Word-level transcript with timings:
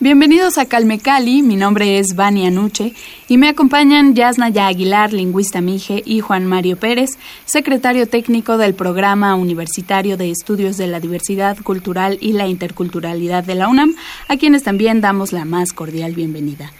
Bienvenidos 0.00 0.58
a 0.58 0.66
Calme 0.66 0.98
Cali, 0.98 1.42
mi 1.42 1.54
nombre 1.54 2.00
es 2.00 2.16
Vania 2.16 2.50
Nuche 2.50 2.92
y 3.28 3.38
me 3.38 3.48
acompañan 3.48 4.16
Yasnaya 4.16 4.66
Aguilar, 4.66 5.12
lingüista 5.12 5.60
Mije, 5.60 6.02
y 6.04 6.18
Juan 6.18 6.44
Mario 6.44 6.76
Pérez, 6.76 7.10
secretario 7.44 8.08
técnico 8.08 8.58
del 8.58 8.74
Programa 8.74 9.36
Universitario 9.36 10.16
de 10.16 10.32
Estudios 10.32 10.76
de 10.76 10.88
la 10.88 10.98
Diversidad 10.98 11.56
Cultural 11.58 12.18
y 12.20 12.32
la 12.32 12.48
Interculturalidad 12.48 13.44
de 13.44 13.54
la 13.54 13.68
UNAM, 13.68 13.94
a 14.26 14.36
quienes 14.38 14.64
también 14.64 15.00
damos 15.00 15.32
la 15.32 15.44
más 15.44 15.72
cordial 15.72 16.16
bienvenida. 16.16 16.72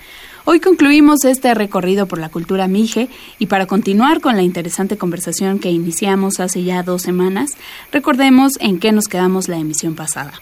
Hoy 0.44 0.58
concluimos 0.58 1.24
este 1.24 1.54
recorrido 1.54 2.06
por 2.06 2.18
la 2.18 2.28
cultura 2.28 2.66
Mije 2.66 3.08
y 3.38 3.46
para 3.46 3.66
continuar 3.66 4.20
con 4.20 4.34
la 4.34 4.42
interesante 4.42 4.98
conversación 4.98 5.60
que 5.60 5.70
iniciamos 5.70 6.40
hace 6.40 6.64
ya 6.64 6.82
dos 6.82 7.02
semanas, 7.02 7.52
recordemos 7.92 8.54
en 8.58 8.80
qué 8.80 8.90
nos 8.90 9.06
quedamos 9.06 9.48
la 9.48 9.58
emisión 9.58 9.94
pasada. 9.94 10.32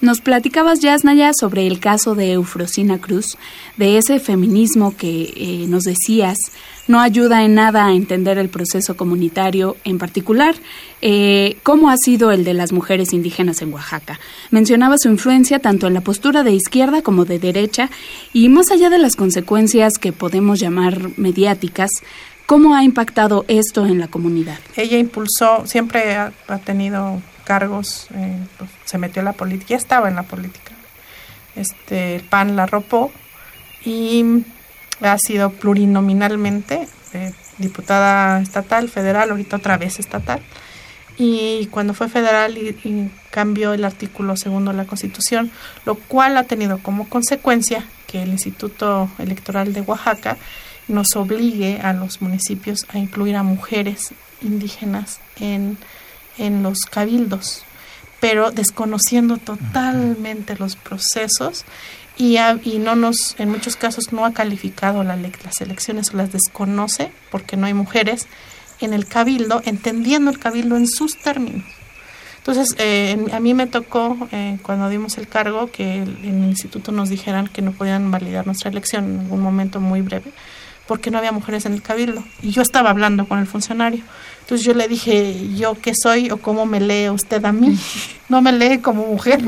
Nos 0.00 0.20
platicabas, 0.20 0.80
Yasnaya, 0.80 1.32
sobre 1.32 1.66
el 1.66 1.80
caso 1.80 2.14
de 2.14 2.32
Eufrosina 2.32 2.98
Cruz, 2.98 3.38
de 3.78 3.96
ese 3.96 4.20
feminismo 4.20 4.94
que 4.94 5.32
eh, 5.34 5.66
nos 5.68 5.84
decías 5.84 6.36
no 6.86 7.00
ayuda 7.00 7.42
en 7.44 7.54
nada 7.54 7.86
a 7.86 7.92
entender 7.92 8.38
el 8.38 8.48
proceso 8.48 8.96
comunitario, 8.96 9.76
en 9.84 9.98
particular, 9.98 10.54
eh, 11.02 11.56
cómo 11.62 11.90
ha 11.90 11.96
sido 11.96 12.30
el 12.30 12.44
de 12.44 12.54
las 12.54 12.72
mujeres 12.72 13.12
indígenas 13.12 13.62
en 13.62 13.72
Oaxaca. 13.72 14.20
Mencionaba 14.50 14.96
su 14.98 15.08
influencia 15.08 15.58
tanto 15.58 15.86
en 15.86 15.94
la 15.94 16.00
postura 16.00 16.42
de 16.42 16.52
izquierda 16.52 17.02
como 17.02 17.24
de 17.24 17.38
derecha, 17.38 17.90
y 18.32 18.48
más 18.48 18.70
allá 18.70 18.90
de 18.90 18.98
las 18.98 19.16
consecuencias 19.16 19.94
que 19.98 20.12
podemos 20.12 20.60
llamar 20.60 21.10
mediáticas, 21.16 21.90
¿cómo 22.46 22.74
ha 22.74 22.84
impactado 22.84 23.44
esto 23.48 23.86
en 23.86 23.98
la 23.98 24.08
comunidad? 24.08 24.58
ella 24.76 24.98
impulsó, 24.98 25.66
siempre 25.66 26.14
ha, 26.14 26.32
ha 26.46 26.58
tenido 26.58 27.20
cargos, 27.46 28.08
eh, 28.14 28.36
pues, 28.58 28.70
se 28.84 28.98
metió 28.98 29.20
en 29.20 29.26
la 29.26 29.32
política, 29.32 29.68
ya 29.70 29.76
estaba 29.76 30.08
en 30.08 30.16
la 30.16 30.24
política. 30.24 30.72
Este, 31.54 32.16
el 32.16 32.22
PAN 32.22 32.56
la 32.56 32.64
arropó 32.64 33.12
y 33.84 34.44
ha 35.00 35.16
sido 35.18 35.50
plurinominalmente 35.50 36.86
eh, 37.14 37.32
diputada 37.58 38.40
estatal, 38.40 38.88
federal, 38.88 39.30
ahorita 39.30 39.56
otra 39.56 39.78
vez 39.78 39.98
estatal. 39.98 40.42
Y 41.18 41.66
cuando 41.70 41.94
fue 41.94 42.08
federal 42.10 42.58
y 42.58 43.10
cambió 43.30 43.72
el 43.72 43.84
artículo 43.84 44.36
segundo 44.36 44.70
de 44.72 44.76
la 44.76 44.84
Constitución, 44.84 45.50
lo 45.86 45.94
cual 45.94 46.36
ha 46.36 46.44
tenido 46.44 46.78
como 46.78 47.08
consecuencia 47.08 47.86
que 48.06 48.22
el 48.22 48.30
Instituto 48.30 49.08
Electoral 49.18 49.72
de 49.72 49.80
Oaxaca 49.80 50.36
nos 50.88 51.16
obligue 51.16 51.80
a 51.82 51.94
los 51.94 52.20
municipios 52.20 52.86
a 52.90 52.98
incluir 52.98 53.36
a 53.36 53.42
mujeres 53.42 54.12
indígenas 54.42 55.20
en, 55.40 55.78
en 56.38 56.62
los 56.62 56.80
cabildos, 56.80 57.64
pero 58.20 58.50
desconociendo 58.50 59.36
totalmente 59.36 60.56
los 60.56 60.76
procesos 60.76 61.64
y, 62.18 62.38
no 62.78 62.96
nos, 62.96 63.34
en 63.38 63.50
muchos 63.50 63.76
casos 63.76 64.12
no 64.12 64.24
ha 64.24 64.32
calificado 64.32 65.04
la 65.04 65.16
las 65.16 65.60
elecciones 65.60 66.12
o 66.12 66.16
las 66.16 66.32
desconoce 66.32 67.12
porque 67.30 67.56
no 67.56 67.66
hay 67.66 67.74
mujeres 67.74 68.26
en 68.80 68.94
el 68.94 69.06
cabildo, 69.06 69.62
entendiendo 69.64 70.30
el 70.30 70.38
cabildo 70.38 70.76
en 70.76 70.86
sus 70.88 71.18
términos. 71.18 71.64
Entonces, 72.38 72.76
eh, 72.78 73.26
a 73.32 73.40
mí 73.40 73.54
me 73.54 73.66
tocó, 73.66 74.28
eh, 74.30 74.58
cuando 74.62 74.88
dimos 74.88 75.18
el 75.18 75.26
cargo, 75.28 75.70
que 75.70 76.02
el- 76.02 76.24
en 76.24 76.44
el 76.44 76.50
instituto 76.50 76.92
nos 76.92 77.08
dijeran 77.08 77.48
que 77.48 77.60
no 77.60 77.72
podían 77.72 78.10
validar 78.10 78.46
nuestra 78.46 78.70
elección 78.70 79.04
en 79.04 79.20
algún 79.20 79.40
momento 79.40 79.80
muy 79.80 80.00
breve, 80.00 80.30
porque 80.86 81.10
no 81.10 81.18
había 81.18 81.32
mujeres 81.32 81.66
en 81.66 81.72
el 81.72 81.82
cabildo. 81.82 82.22
Y 82.42 82.50
yo 82.52 82.62
estaba 82.62 82.90
hablando 82.90 83.26
con 83.26 83.40
el 83.40 83.46
funcionario. 83.48 84.04
Entonces 84.46 84.64
yo 84.64 84.74
le 84.74 84.86
dije, 84.86 85.56
¿yo 85.56 85.74
qué 85.74 85.92
soy 85.92 86.30
o 86.30 86.36
cómo 86.36 86.66
me 86.66 86.78
lee 86.78 87.10
usted 87.10 87.44
a 87.44 87.50
mí? 87.50 87.76
No 88.28 88.40
me 88.42 88.52
lee 88.52 88.78
como 88.78 89.04
mujer. 89.04 89.40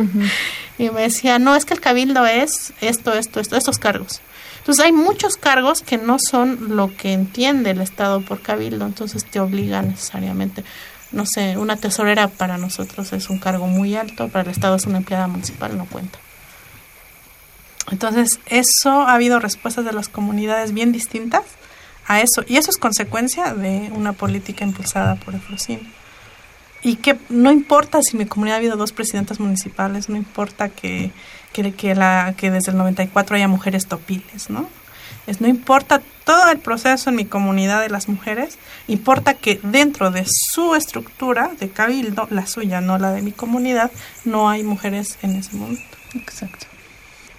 Y 0.76 0.90
me 0.90 1.02
decía, 1.02 1.38
no, 1.38 1.54
es 1.54 1.64
que 1.64 1.74
el 1.74 1.80
cabildo 1.80 2.26
es 2.26 2.72
esto, 2.80 3.12
esto, 3.14 3.38
esto, 3.38 3.56
estos 3.56 3.78
cargos. 3.78 4.20
Entonces 4.58 4.84
hay 4.84 4.90
muchos 4.90 5.36
cargos 5.36 5.82
que 5.82 5.98
no 5.98 6.18
son 6.18 6.76
lo 6.76 6.96
que 6.96 7.12
entiende 7.12 7.70
el 7.70 7.80
Estado 7.80 8.22
por 8.22 8.42
cabildo, 8.42 8.86
entonces 8.86 9.24
te 9.24 9.38
obliga 9.38 9.82
necesariamente. 9.82 10.64
No 11.12 11.26
sé, 11.26 11.56
una 11.56 11.76
tesorera 11.76 12.26
para 12.26 12.58
nosotros 12.58 13.12
es 13.12 13.30
un 13.30 13.38
cargo 13.38 13.68
muy 13.68 13.94
alto, 13.94 14.28
para 14.28 14.46
el 14.46 14.50
Estado 14.50 14.74
es 14.74 14.86
una 14.86 14.98
empleada 14.98 15.28
municipal, 15.28 15.78
no 15.78 15.86
cuenta. 15.86 16.18
Entonces, 17.92 18.40
eso 18.46 19.02
ha 19.02 19.14
habido 19.14 19.38
respuestas 19.38 19.84
de 19.84 19.92
las 19.92 20.08
comunidades 20.08 20.72
bien 20.72 20.90
distintas 20.90 21.44
a 22.08 22.20
eso, 22.22 22.42
y 22.48 22.56
eso 22.56 22.70
es 22.70 22.78
consecuencia 22.78 23.52
de 23.54 23.90
una 23.94 24.14
política 24.14 24.64
impulsada 24.64 25.16
por 25.16 25.34
Efrosín. 25.34 25.92
Y 26.82 26.96
que 26.96 27.18
no 27.28 27.52
importa 27.52 28.00
si 28.02 28.12
en 28.12 28.18
mi 28.18 28.26
comunidad 28.26 28.56
ha 28.56 28.58
habido 28.58 28.76
dos 28.76 28.92
presidentas 28.92 29.40
municipales, 29.40 30.08
no 30.08 30.16
importa 30.16 30.70
que, 30.70 31.12
que, 31.52 31.72
que 31.72 31.94
la, 31.94 32.34
que 32.36 32.50
desde 32.50 32.72
el 32.72 32.78
94 32.78 33.36
haya 33.36 33.46
mujeres 33.46 33.86
topiles, 33.86 34.48
¿no? 34.48 34.68
Es, 35.26 35.42
no 35.42 35.48
importa 35.48 36.00
todo 36.24 36.50
el 36.50 36.58
proceso 36.58 37.10
en 37.10 37.16
mi 37.16 37.26
comunidad 37.26 37.82
de 37.82 37.90
las 37.90 38.08
mujeres, 38.08 38.58
importa 38.86 39.34
que 39.34 39.60
dentro 39.62 40.10
de 40.10 40.24
su 40.26 40.74
estructura 40.74 41.50
de 41.60 41.68
cabildo, 41.68 42.26
la 42.30 42.46
suya, 42.46 42.80
no 42.80 42.96
la 42.96 43.12
de 43.12 43.20
mi 43.20 43.32
comunidad, 43.32 43.90
no 44.24 44.48
hay 44.48 44.62
mujeres 44.62 45.18
en 45.20 45.36
ese 45.36 45.54
momento. 45.56 45.98
Exacto. 46.14 46.66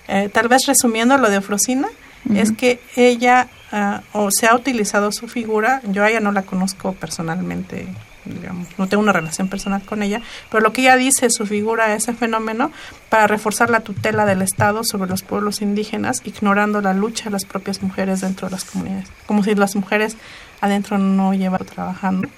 Eh, 0.08 0.30
tal 0.32 0.48
vez 0.48 0.68
resumiendo 0.68 1.18
lo 1.18 1.30
de 1.30 1.38
Ofrosina, 1.38 1.88
es 2.34 2.52
que 2.52 2.80
ella 2.96 3.48
ah, 3.72 4.02
o 4.14 4.30
se 4.32 4.48
ha 4.48 4.56
utilizado 4.56 5.12
su 5.12 5.28
figura, 5.28 5.82
yo 5.86 6.04
a 6.04 6.10
ella 6.10 6.20
no 6.20 6.32
la 6.32 6.44
conozco 6.44 6.94
personalmente, 6.94 7.88
digamos, 8.26 8.68
no 8.78 8.88
tengo 8.88 9.02
una 9.02 9.14
relación 9.14 9.48
personal 9.48 9.82
con 9.84 10.04
ella, 10.04 10.22
pero 10.52 10.62
lo 10.62 10.74
que 10.74 10.82
ella 10.82 10.96
dice, 10.96 11.30
su 11.30 11.46
figura, 11.46 11.94
ese 11.96 12.14
fenómeno, 12.14 12.72
para 13.10 13.28
reforzar 13.28 13.70
la 13.70 13.80
tutela 13.80 14.26
del 14.26 14.42
Estado 14.42 14.84
sobre 14.84 15.10
los 15.10 15.24
pueblos 15.24 15.62
indígenas, 15.62 16.22
ignorando 16.26 16.82
la 16.82 16.94
lucha 16.94 17.26
de 17.26 17.32
las 17.32 17.46
propias 17.46 17.82
mujeres 17.82 18.22
dentro 18.22 18.48
de 18.48 18.52
las 18.52 18.66
comunidades, 18.66 19.08
como 19.26 19.44
si 19.44 19.56
las 19.56 19.76
mujeres 19.76 20.18
adentro 20.62 20.98
no 20.98 21.34
llevan 21.34 21.66
trabajando 21.66 22.30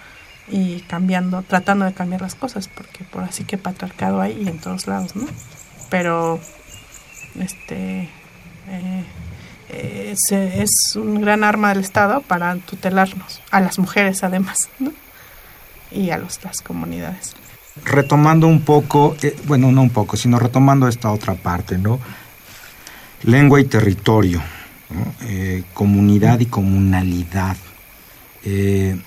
y 0.47 0.81
cambiando, 0.81 1.43
tratando 1.43 1.85
de 1.85 1.93
cambiar 1.93 2.21
las 2.21 2.35
cosas, 2.35 2.67
porque 2.67 3.03
por 3.03 3.23
así 3.23 3.43
que 3.43 3.57
patriarcado 3.57 4.21
hay 4.21 4.41
y 4.43 4.47
en 4.47 4.59
todos 4.59 4.87
lados, 4.87 5.15
¿no? 5.15 5.25
Pero 5.89 6.39
este 7.39 8.09
eh, 8.67 9.03
eh, 9.71 10.15
se- 10.17 10.61
es 10.61 10.71
un 10.95 11.21
gran 11.21 11.43
arma 11.43 11.69
del 11.69 11.79
Estado 11.79 12.21
para 12.21 12.55
tutelarnos, 12.57 13.41
a 13.51 13.59
las 13.61 13.79
mujeres 13.79 14.23
además, 14.23 14.69
¿no? 14.79 14.91
y 15.91 16.09
a 16.11 16.17
los, 16.17 16.43
las 16.43 16.61
comunidades. 16.61 17.33
retomando 17.85 18.47
un 18.47 18.61
poco, 18.61 19.15
eh, 19.21 19.35
bueno, 19.45 19.71
no 19.71 19.81
un 19.81 19.89
poco, 19.89 20.15
sino 20.17 20.37
retomando 20.39 20.87
esta 20.87 21.11
otra 21.11 21.35
parte, 21.35 21.77
¿no? 21.77 21.99
Lengua 23.23 23.59
y 23.61 23.65
territorio, 23.65 24.41
¿no? 24.89 25.13
Eh, 25.27 25.63
comunidad 25.73 26.39
y 26.41 26.45
comunalidad. 26.47 27.55
Eh, 28.43 28.97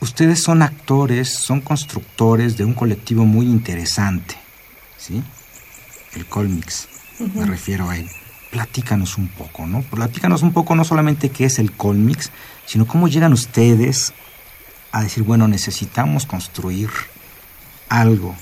ustedes 0.00 0.42
son 0.42 0.62
actores, 0.62 1.28
son 1.34 1.60
constructores 1.60 2.56
de 2.56 2.64
un 2.64 2.74
colectivo 2.74 3.24
muy 3.24 3.46
interesante, 3.46 4.36
¿sí? 4.96 5.22
El 6.14 6.26
Colmix, 6.26 6.88
me 7.34 7.46
refiero 7.46 7.90
a 7.90 7.96
él. 7.96 8.08
Platícanos 8.54 9.18
un 9.18 9.26
poco, 9.26 9.66
¿no? 9.66 9.82
Platícanos 9.82 10.42
un 10.42 10.52
poco 10.52 10.76
no 10.76 10.84
solamente 10.84 11.28
qué 11.28 11.46
es 11.46 11.58
el 11.58 11.72
Colmix, 11.72 12.30
sino 12.66 12.86
cómo 12.86 13.08
llegan 13.08 13.32
ustedes 13.32 14.12
a 14.92 15.02
decir, 15.02 15.24
bueno, 15.24 15.48
necesitamos 15.48 16.24
construir 16.24 16.88
algo 17.88 18.36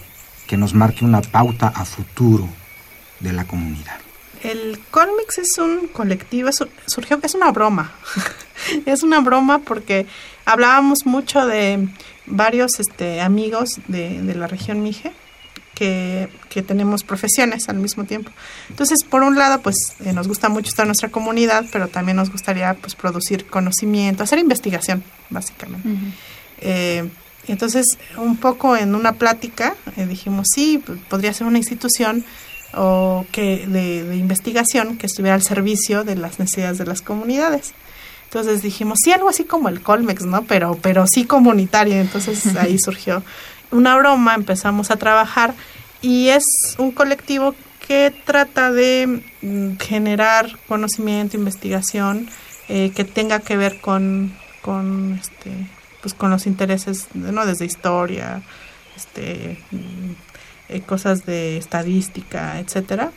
que 0.47 0.59
nos 0.59 0.75
marque 0.75 1.07
una 1.07 1.23
pauta 1.23 1.69
a 1.69 1.87
futuro 1.87 2.47
de 3.21 3.33
la 3.33 3.47
comunidad. 3.47 3.97
El 4.43 4.81
Colmix 4.91 5.39
es 5.39 5.57
un 5.57 5.89
colectivo, 5.89 6.51
es, 6.51 6.63
surgió, 6.85 7.19
es 7.23 7.35
una 7.35 7.51
broma. 7.51 7.93
es 8.85 9.03
una 9.03 9.21
broma 9.21 9.61
porque 9.61 10.07
hablábamos 10.45 11.07
mucho 11.07 11.47
de 11.47 11.89
varios 12.27 12.79
este, 12.79 13.23
amigos 13.23 13.81
de, 13.89 14.21
de 14.21 14.35
la 14.35 14.47
región 14.47 14.83
Mije 14.83 15.15
que, 15.83 16.29
que 16.49 16.63
tenemos 16.63 17.03
profesiones 17.03 17.69
al 17.69 17.75
mismo 17.75 18.05
tiempo. 18.05 18.31
Entonces, 18.69 18.99
por 19.03 19.25
un 19.25 19.37
lado, 19.37 19.61
pues 19.63 19.75
eh, 20.05 20.13
nos 20.13 20.29
gusta 20.29 20.49
mucho 20.49 20.69
estar 20.69 20.85
en 20.85 20.91
nuestra 20.91 21.09
comunidad, 21.09 21.65
pero 21.73 21.89
también 21.89 22.17
nos 22.17 22.31
gustaría 22.31 22.75
pues 22.75 22.95
producir 22.95 23.47
conocimiento, 23.47 24.23
hacer 24.23 24.39
investigación, 24.39 25.03
básicamente. 25.29 25.89
Eh, 26.61 27.11
entonces, 27.49 27.99
un 28.17 28.37
poco 28.37 28.77
en 28.77 28.95
una 28.95 29.15
plática 29.15 29.75
eh, 29.97 30.07
dijimos, 30.07 30.47
sí, 30.55 30.81
podría 31.09 31.33
ser 31.33 31.49
una 31.49 31.59
institución 31.59 32.25
o 32.75 33.27
que 33.33 33.67
de, 33.67 34.05
de, 34.05 34.17
investigación 34.17 34.99
que 34.99 35.07
estuviera 35.07 35.35
al 35.35 35.43
servicio 35.43 36.05
de 36.05 36.15
las 36.15 36.39
necesidades 36.39 36.79
de 36.79 36.87
las 36.87 37.03
comunidades. 37.03 37.75
Entonces 38.27 38.63
dijimos, 38.63 39.01
sí, 39.03 39.11
algo 39.11 39.29
así 39.29 39.43
como 39.43 39.69
el 39.69 39.83
Colmex, 39.83 40.25
¿no? 40.27 40.45
Pero, 40.45 40.79
pero 40.81 41.07
sí 41.13 41.25
comunitario. 41.25 41.97
Entonces 41.97 42.55
ahí 42.57 42.79
surgió 42.83 43.25
una 43.73 43.97
broma, 43.97 44.35
empezamos 44.35 44.91
a 44.91 44.97
trabajar 44.97 45.55
y 46.01 46.29
es 46.29 46.45
un 46.79 46.93
colectivo 46.93 47.55
que 47.87 48.13
trata 48.25 48.71
de 48.71 49.23
mm, 49.43 49.77
generar 49.79 50.59
conocimiento, 50.69 51.37
investigación, 51.37 52.29
eh, 52.69 52.93
que 52.95 53.05
tenga 53.05 53.41
que 53.41 53.57
ver 53.57 53.81
con, 53.81 54.33
con 54.63 55.19
este, 55.21 55.51
pues 56.01 56.15
con 56.15 56.31
los 56.31 56.47
intereses, 56.47 57.09
¿no? 57.15 57.45
Desde 57.45 57.65
historia, 57.65 58.43
este, 58.97 59.59
mm, 59.71 60.13
eh, 60.69 60.81
cosas 60.83 61.27
de 61.27 61.57
estadística, 61.57 62.59
etcétera. 62.59 63.11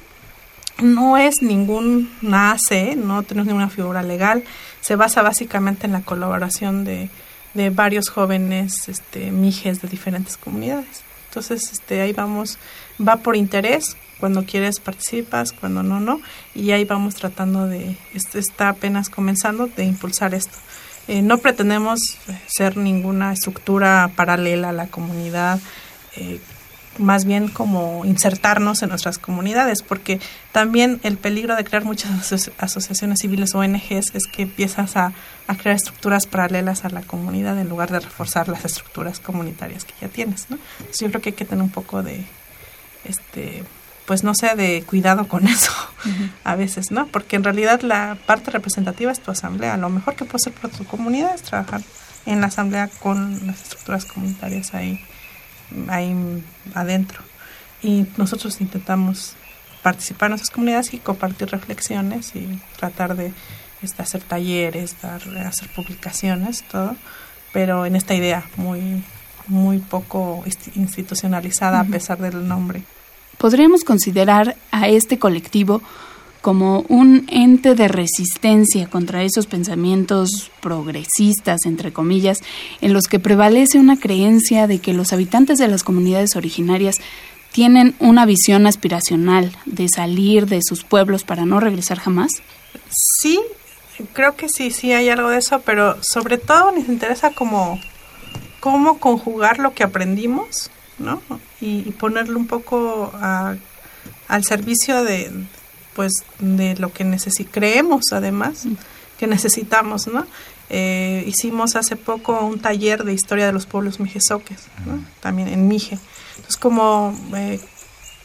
No 0.81 1.17
es 1.17 1.41
ningún 1.41 2.11
NACE, 2.21 2.95
no 2.97 3.23
tenemos 3.23 3.47
ninguna 3.47 3.69
figura 3.69 4.03
legal, 4.03 4.43
se 4.81 4.95
basa 4.95 5.21
básicamente 5.21 5.85
en 5.85 5.93
la 5.93 6.01
colaboración 6.01 6.83
de, 6.83 7.09
de 7.55 7.71
varios 7.71 8.09
jóvenes 8.09 8.87
este, 8.87 9.31
mijes 9.31 9.81
de 9.81 9.87
diferentes 9.87 10.37
comunidades. 10.37 11.03
Entonces, 11.29 11.71
este, 11.73 12.01
ahí 12.01 12.13
vamos, 12.13 12.57
va 13.05 13.17
por 13.17 13.35
interés, 13.35 13.97
cuando 14.19 14.45
quieres 14.45 14.79
participas, 14.79 15.51
cuando 15.51 15.83
no, 15.83 15.99
no, 15.99 16.21
y 16.53 16.71
ahí 16.71 16.85
vamos 16.85 17.15
tratando 17.15 17.67
de, 17.67 17.97
está 18.33 18.69
apenas 18.69 19.09
comenzando, 19.09 19.67
de 19.67 19.83
impulsar 19.83 20.33
esto. 20.33 20.57
Eh, 21.07 21.21
no 21.21 21.37
pretendemos 21.39 21.99
ser 22.47 22.77
ninguna 22.77 23.33
estructura 23.33 24.09
paralela 24.15 24.69
a 24.69 24.73
la 24.73 24.87
comunidad, 24.87 25.59
eh, 26.15 26.39
más 26.97 27.25
bien 27.25 27.47
como 27.47 28.05
insertarnos 28.05 28.81
en 28.83 28.89
nuestras 28.89 29.17
comunidades, 29.17 29.81
porque 29.81 30.19
también 30.51 30.99
el 31.03 31.17
peligro 31.17 31.55
de 31.55 31.63
crear 31.63 31.83
muchas 31.83 32.51
asociaciones 32.57 33.19
civiles 33.19 33.55
o 33.55 33.59
ONGs 33.59 34.13
es 34.13 34.27
que 34.27 34.43
empiezas 34.43 34.95
a, 34.95 35.13
a, 35.47 35.55
crear 35.55 35.75
estructuras 35.75 36.25
paralelas 36.27 36.85
a 36.85 36.89
la 36.89 37.01
comunidad 37.01 37.59
en 37.59 37.69
lugar 37.69 37.91
de 37.91 37.99
reforzar 37.99 38.47
las 38.47 38.65
estructuras 38.65 39.19
comunitarias 39.19 39.85
que 39.85 39.93
ya 40.01 40.07
tienes, 40.07 40.49
¿no? 40.49 40.57
Entonces 40.79 41.01
yo 41.01 41.09
creo 41.09 41.21
que 41.21 41.29
hay 41.29 41.35
que 41.35 41.45
tener 41.45 41.63
un 41.63 41.71
poco 41.71 42.03
de, 42.03 42.25
este, 43.03 43.63
pues 44.05 44.23
no 44.23 44.33
sé, 44.35 44.55
de 44.55 44.83
cuidado 44.83 45.27
con 45.27 45.47
eso 45.47 45.71
a 46.43 46.55
veces, 46.55 46.91
¿no? 46.91 47.07
Porque 47.07 47.35
en 47.35 47.43
realidad 47.43 47.81
la 47.81 48.17
parte 48.25 48.51
representativa 48.51 49.11
es 49.11 49.19
tu 49.19 49.31
asamblea. 49.31 49.77
Lo 49.77 49.89
mejor 49.89 50.15
que 50.15 50.25
puede 50.25 50.37
hacer 50.37 50.53
para 50.53 50.73
tu 50.73 50.85
comunidad 50.85 51.35
es 51.35 51.41
trabajar 51.41 51.81
en 52.25 52.41
la 52.41 52.47
asamblea 52.47 52.87
con 52.99 53.45
las 53.45 53.61
estructuras 53.61 54.05
comunitarias 54.05 54.73
ahí, 54.73 54.99
ahí 55.87 56.15
adentro. 56.73 57.21
Y 57.81 58.07
nosotros 58.17 58.61
intentamos 58.61 59.35
participar 59.83 60.27
en 60.27 60.31
nuestras 60.31 60.49
comunidades 60.49 60.93
y 60.93 60.97
compartir 60.97 61.49
reflexiones 61.49 62.35
y 62.35 62.59
tratar 62.77 63.15
de 63.15 63.33
este, 63.81 64.01
hacer 64.01 64.21
talleres, 64.23 64.95
dar, 65.01 65.21
hacer 65.45 65.69
publicaciones, 65.75 66.63
todo, 66.63 66.95
pero 67.53 67.85
en 67.85 67.95
esta 67.95 68.15
idea 68.15 68.43
muy 68.57 69.03
muy 69.47 69.79
poco 69.79 70.43
institucionalizada 70.75 71.79
a 71.79 71.83
pesar 71.83 72.17
del 72.17 72.47
nombre. 72.47 72.83
Podríamos 73.37 73.83
considerar 73.83 74.55
a 74.71 74.87
este 74.87 75.19
colectivo 75.19 75.81
como 76.45 76.85
un 76.89 77.25
ente 77.27 77.73
de 77.73 77.87
resistencia 77.87 78.87
contra 78.87 79.23
esos 79.23 79.47
pensamientos 79.47 80.51
progresistas, 80.61 81.65
entre 81.65 81.91
comillas, 81.91 82.37
en 82.81 82.93
los 82.93 83.07
que 83.07 83.17
prevalece 83.17 83.79
una 83.79 83.97
creencia 83.97 84.67
de 84.67 84.77
que 84.77 84.93
los 84.93 85.11
habitantes 85.11 85.57
de 85.57 85.67
las 85.67 85.83
comunidades 85.83 86.35
originarias 86.35 86.97
tienen 87.51 87.95
una 87.97 88.27
visión 88.27 88.67
aspiracional 88.67 89.57
de 89.65 89.87
salir 89.89 90.45
de 90.45 90.59
sus 90.63 90.83
pueblos 90.83 91.23
para 91.23 91.47
no 91.47 91.59
regresar 91.59 91.97
jamás? 91.97 92.29
Sí, 92.91 93.41
creo 94.13 94.35
que 94.35 94.47
sí, 94.47 94.69
sí 94.69 94.93
hay 94.93 95.09
algo 95.09 95.29
de 95.31 95.39
eso, 95.39 95.61
pero 95.61 95.97
sobre 96.03 96.37
todo 96.37 96.71
nos 96.71 96.87
interesa 96.89 97.31
como 97.31 97.79
cómo 98.59 98.99
conjugar 98.99 99.57
lo 99.57 99.73
que 99.73 99.83
aprendimos 99.83 100.69
¿no? 100.99 101.23
Y, 101.59 101.91
ponerlo 101.93 102.37
un 102.37 102.45
poco 102.45 103.11
al 104.27 104.43
servicio 104.43 105.03
de, 105.03 105.31
pues, 105.95 106.13
de 106.39 106.75
lo 106.75 106.91
que 106.91 107.05
creemos 107.51 108.11
además 108.11 108.67
que 109.17 109.27
necesitamos, 109.27 110.07
¿no? 110.07 110.25
Eh, 110.69 111.23
hicimos 111.27 111.75
hace 111.75 111.95
poco 111.95 112.39
un 112.45 112.59
taller 112.59 113.03
de 113.03 113.13
historia 113.13 113.45
de 113.45 113.53
los 113.53 113.65
pueblos 113.65 113.99
mijesoques, 113.99 114.67
También 115.21 115.47
en 115.47 115.67
Mije. 115.67 115.99
Entonces, 116.31 116.57
como, 116.57 117.17
eh, 117.35 117.59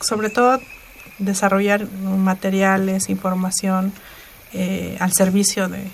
sobre 0.01 0.31
todo, 0.31 0.59
desarrollar 1.19 1.87
materiales, 1.91 3.11
información 3.11 3.93
eh, 4.53 4.97
al 5.01 5.13
servicio 5.13 5.69
de, 5.69 5.85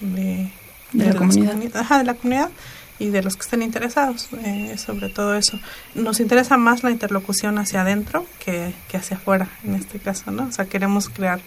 de, 0.00 0.50
la 0.92 1.14
comunidad. 1.14 1.54
de 1.54 2.04
la 2.04 2.14
comunidad 2.14 2.50
y 2.98 3.10
de 3.10 3.22
los 3.22 3.36
que 3.36 3.42
estén 3.42 3.62
interesados, 3.62 4.28
eh, 4.44 4.76
sobre 4.76 5.08
todo 5.08 5.36
eso. 5.36 5.58
Nos 5.94 6.20
interesa 6.20 6.56
más 6.56 6.82
la 6.82 6.90
interlocución 6.90 7.58
hacia 7.58 7.82
adentro 7.82 8.26
que, 8.44 8.74
que, 8.88 8.96
hacia 8.96 9.16
afuera, 9.16 9.48
en 9.64 9.74
este 9.74 9.98
caso, 9.98 10.30
¿no? 10.30 10.44
O 10.44 10.52
sea, 10.52 10.64
queremos 10.66 11.08
crear 11.08 11.40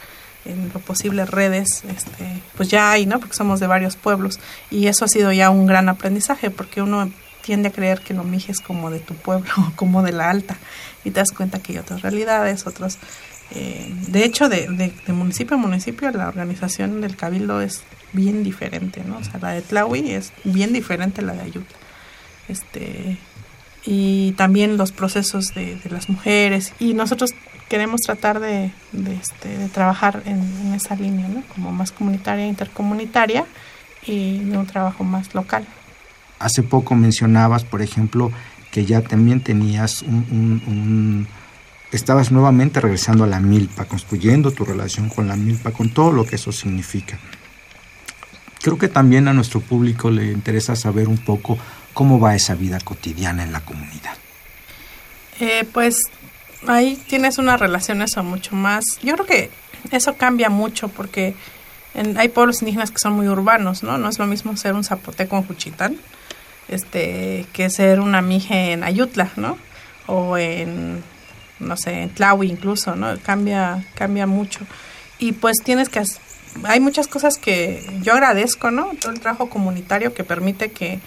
en 0.45 0.71
lo 0.73 0.79
posible 0.79 1.25
redes, 1.25 1.83
este, 1.89 2.41
pues 2.55 2.69
ya 2.69 2.91
hay, 2.91 3.05
¿no? 3.05 3.19
Porque 3.19 3.35
somos 3.35 3.59
de 3.59 3.67
varios 3.67 3.95
pueblos 3.95 4.39
y 4.69 4.87
eso 4.87 5.05
ha 5.05 5.07
sido 5.07 5.31
ya 5.31 5.49
un 5.49 5.67
gran 5.67 5.89
aprendizaje 5.89 6.49
porque 6.49 6.81
uno 6.81 7.11
tiende 7.41 7.69
a 7.69 7.71
creer 7.71 8.01
que 8.01 8.13
lo 8.13 8.23
mije 8.23 8.51
es 8.51 8.59
como 8.59 8.89
de 8.89 8.99
tu 8.99 9.13
pueblo, 9.15 9.51
como 9.75 10.03
de 10.03 10.11
la 10.11 10.29
alta 10.29 10.57
y 11.03 11.11
te 11.11 11.19
das 11.19 11.31
cuenta 11.31 11.59
que 11.59 11.73
hay 11.73 11.79
otras 11.79 12.01
realidades, 12.01 12.65
otros... 12.67 12.97
Eh, 13.53 13.93
de 14.07 14.23
hecho, 14.23 14.47
de, 14.47 14.93
municipio 15.07 15.57
a 15.57 15.59
municipio, 15.59 16.09
la 16.11 16.27
organización 16.27 17.01
del 17.01 17.17
cabildo 17.17 17.61
es 17.61 17.83
bien 18.13 18.43
diferente, 18.43 19.03
¿no? 19.05 19.17
O 19.17 19.23
sea, 19.23 19.39
la 19.41 19.51
de 19.51 19.61
Tlahui 19.61 20.11
es 20.11 20.31
bien 20.43 20.71
diferente 20.71 21.21
a 21.21 21.25
la 21.25 21.33
de 21.33 21.41
Ayutla. 21.41 21.77
Este, 22.47 23.17
y 23.85 24.33
también 24.33 24.77
los 24.77 24.91
procesos 24.91 25.53
de, 25.53 25.79
las 25.89 26.09
mujeres. 26.09 26.73
Y 26.79 26.93
nosotros 26.93 27.31
queremos 27.67 28.01
tratar 28.01 28.39
de, 28.39 28.71
de, 28.93 29.15
este, 29.15 29.67
trabajar 29.73 30.23
en, 30.25 30.73
esa 30.73 30.95
línea, 30.95 31.27
¿no? 31.27 31.43
Como 31.53 31.71
más 31.71 31.91
comunitaria, 31.91 32.47
intercomunitaria 32.47 33.45
y 34.05 34.39
de 34.39 34.57
un 34.57 34.65
trabajo 34.65 35.03
más 35.03 35.33
local. 35.35 35.65
Hace 36.39 36.63
poco 36.63 36.95
mencionabas, 36.95 37.65
por 37.65 37.81
ejemplo, 37.81 38.31
que 38.71 38.85
ya 38.85 39.01
también 39.01 39.41
tenías 39.41 40.01
un 40.03 41.27
estabas 41.91 42.31
nuevamente 42.31 42.79
regresando 42.79 43.23
a 43.23 43.27
la 43.27 43.39
milpa, 43.39 43.85
construyendo 43.85 44.51
tu 44.51 44.65
relación 44.65 45.09
con 45.09 45.27
la 45.27 45.35
milpa, 45.35 45.71
con 45.71 45.89
todo 45.89 46.11
lo 46.11 46.25
que 46.25 46.35
eso 46.35 46.51
significa 46.51 47.19
creo 48.61 48.77
que 48.77 48.87
también 48.87 49.27
a 49.27 49.33
nuestro 49.33 49.59
público 49.59 50.09
le 50.09 50.31
interesa 50.31 50.75
saber 50.75 51.07
un 51.07 51.17
poco 51.17 51.57
cómo 51.93 52.19
va 52.19 52.35
esa 52.35 52.55
vida 52.55 52.79
cotidiana 52.79 53.43
en 53.43 53.51
la 53.51 53.61
comunidad. 53.61 54.13
Eh, 55.39 55.65
pues 55.71 56.03
ahí 56.67 57.01
tienes 57.07 57.37
una 57.37 57.57
relación 57.57 58.01
eso 58.01 58.23
mucho 58.23 58.55
más. 58.55 58.83
Yo 59.01 59.15
creo 59.15 59.25
que 59.25 59.49
eso 59.91 60.15
cambia 60.15 60.49
mucho 60.49 60.87
porque 60.89 61.33
hay 62.15 62.29
pueblos 62.29 62.61
indígenas 62.61 62.91
que 62.91 62.99
son 62.99 63.13
muy 63.13 63.27
urbanos, 63.27 63.83
¿no? 63.83 63.97
No 63.97 64.09
es 64.09 64.19
lo 64.19 64.27
mismo 64.27 64.55
ser 64.55 64.73
un 64.73 64.83
zapoteco 64.83 65.37
en 65.37 65.43
Juchitán 65.43 65.97
este, 66.67 67.45
que 67.51 67.69
ser 67.69 67.99
una 67.99 68.21
mije 68.21 68.71
en 68.71 68.83
Ayutla, 68.83 69.31
¿no? 69.35 69.57
O 70.07 70.37
en, 70.37 71.03
no 71.61 71.77
sé, 71.77 72.03
en 72.03 72.09
Tlahui 72.09 72.49
incluso, 72.49 72.95
¿no? 72.95 73.17
Cambia, 73.19 73.85
cambia 73.95 74.27
mucho. 74.27 74.59
Y 75.19 75.33
pues 75.33 75.57
tienes 75.63 75.89
que 75.89 76.01
hay 76.63 76.79
muchas 76.79 77.07
cosas 77.07 77.37
que 77.37 77.87
yo 78.01 78.13
agradezco, 78.13 78.71
¿no? 78.71 78.91
Todo 78.99 79.11
el 79.11 79.19
trabajo 79.19 79.49
comunitario 79.49 80.13
que 80.13 80.23
permite 80.23 80.71
que, 80.71 80.99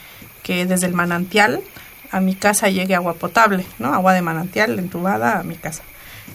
que 0.42 0.66
desde 0.66 0.87
el 0.87 0.94
manantial 0.94 1.62
a 2.11 2.20
mi 2.20 2.34
casa 2.34 2.68
llegue 2.68 2.94
agua 2.94 3.14
potable, 3.14 3.66
¿no? 3.78 3.92
Agua 3.92 4.14
de 4.14 4.23
manantial 4.23 4.78
entubada 4.78 5.40
a 5.40 5.42
mi 5.42 5.56
casa. 5.56 5.82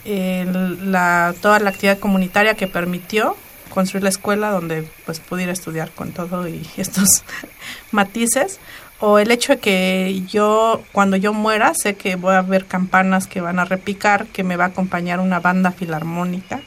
la, 0.05 1.33
toda 1.41 1.59
la 1.59 1.69
actividad 1.69 1.99
comunitaria 1.99 2.55
que 2.55 2.67
permitió 2.67 3.35
construir 3.69 4.03
la 4.03 4.09
escuela 4.09 4.49
donde 4.49 4.87
pues 5.05 5.19
pudiera 5.19 5.51
estudiar 5.51 5.91
con 5.91 6.11
todo 6.11 6.47
y 6.47 6.67
estos 6.77 7.23
matices 7.91 8.59
o 8.99 9.19
el 9.19 9.31
hecho 9.31 9.53
de 9.53 9.59
que 9.59 10.23
yo 10.27 10.83
cuando 10.91 11.15
yo 11.15 11.33
muera 11.33 11.73
sé 11.73 11.95
que 11.95 12.15
voy 12.15 12.35
a 12.35 12.41
ver 12.41 12.65
campanas 12.65 13.27
que 13.27 13.41
van 13.41 13.59
a 13.59 13.65
repicar, 13.65 14.27
que 14.27 14.43
me 14.43 14.57
va 14.57 14.65
a 14.65 14.67
acompañar 14.67 15.19
una 15.19 15.39
banda 15.39 15.71
filarmónica 15.71 16.61